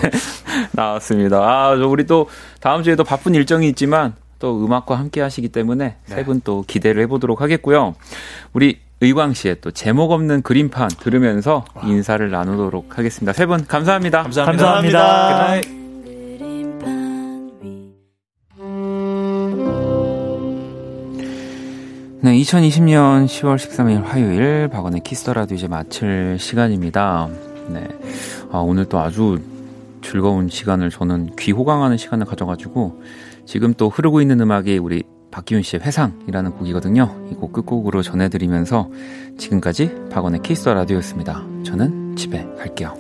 나왔습니다. 0.71 1.38
아, 1.38 1.71
우리 1.71 2.05
또 2.05 2.27
다음 2.59 2.84
주에도 2.84 3.03
바쁜 3.03 3.36
일정이 3.36 3.67
있지만 3.69 4.13
또 4.39 4.63
음악과 4.65 4.97
함께 4.97 5.21
하시기 5.21 5.49
때문에 5.49 5.86
네. 6.07 6.15
세분 6.15 6.41
또 6.43 6.63
기대를 6.67 7.03
해보도록 7.03 7.41
하겠고요. 7.41 7.95
우리 8.53 8.79
의광 9.01 9.34
씨의 9.34 9.57
또 9.61 9.71
제목 9.71 10.11
없는 10.11 10.41
그림판 10.43 10.89
들으면서 10.99 11.65
와. 11.73 11.84
인사를 11.88 12.29
나누도록 12.29 12.97
하겠습니다. 12.97 13.34
세 13.34 13.45
분 13.47 13.65
감사합니다. 13.65 14.23
감사합니다. 14.23 14.63
감사합니다. 14.73 15.80
네, 22.24 22.34
2020년 22.38 23.26
10월 23.26 23.55
13일 23.55 24.03
화요일 24.03 24.67
박원의 24.67 25.01
Kiss 25.01 25.19
the 25.19 25.33
Radio 25.33 25.55
이제 25.55 25.67
마칠 25.67 26.38
시간입니다. 26.39 27.28
네. 27.69 27.88
아, 28.51 28.59
오늘 28.59 28.86
또 28.86 28.99
아주 28.99 29.39
즐거운 30.03 30.47
시간을 30.47 30.91
저는 30.91 31.36
귀 31.39 31.51
호강하는 31.51 31.97
시간을 31.97 32.26
가져가지고 32.28 33.01
지금 33.45 33.74
또 33.76 33.89
흐르고 33.89 34.22
있는 34.22 34.39
음악이 34.39 34.78
우리 34.78 35.03
박기훈 35.32 35.63
씨의 35.63 35.82
회상이라는 35.84 36.51
곡이거든요. 36.51 37.28
이 37.32 37.36
곡 37.36 37.53
끝곡으로 37.53 38.03
전해드리면서 38.03 38.89
지금까지 39.39 40.09
박원의 40.11 40.41
Kiss 40.43 40.61
the 40.61 40.73
Radio였습니다. 40.75 41.43
저는 41.63 42.15
집에 42.15 42.45
갈게요. 42.57 42.93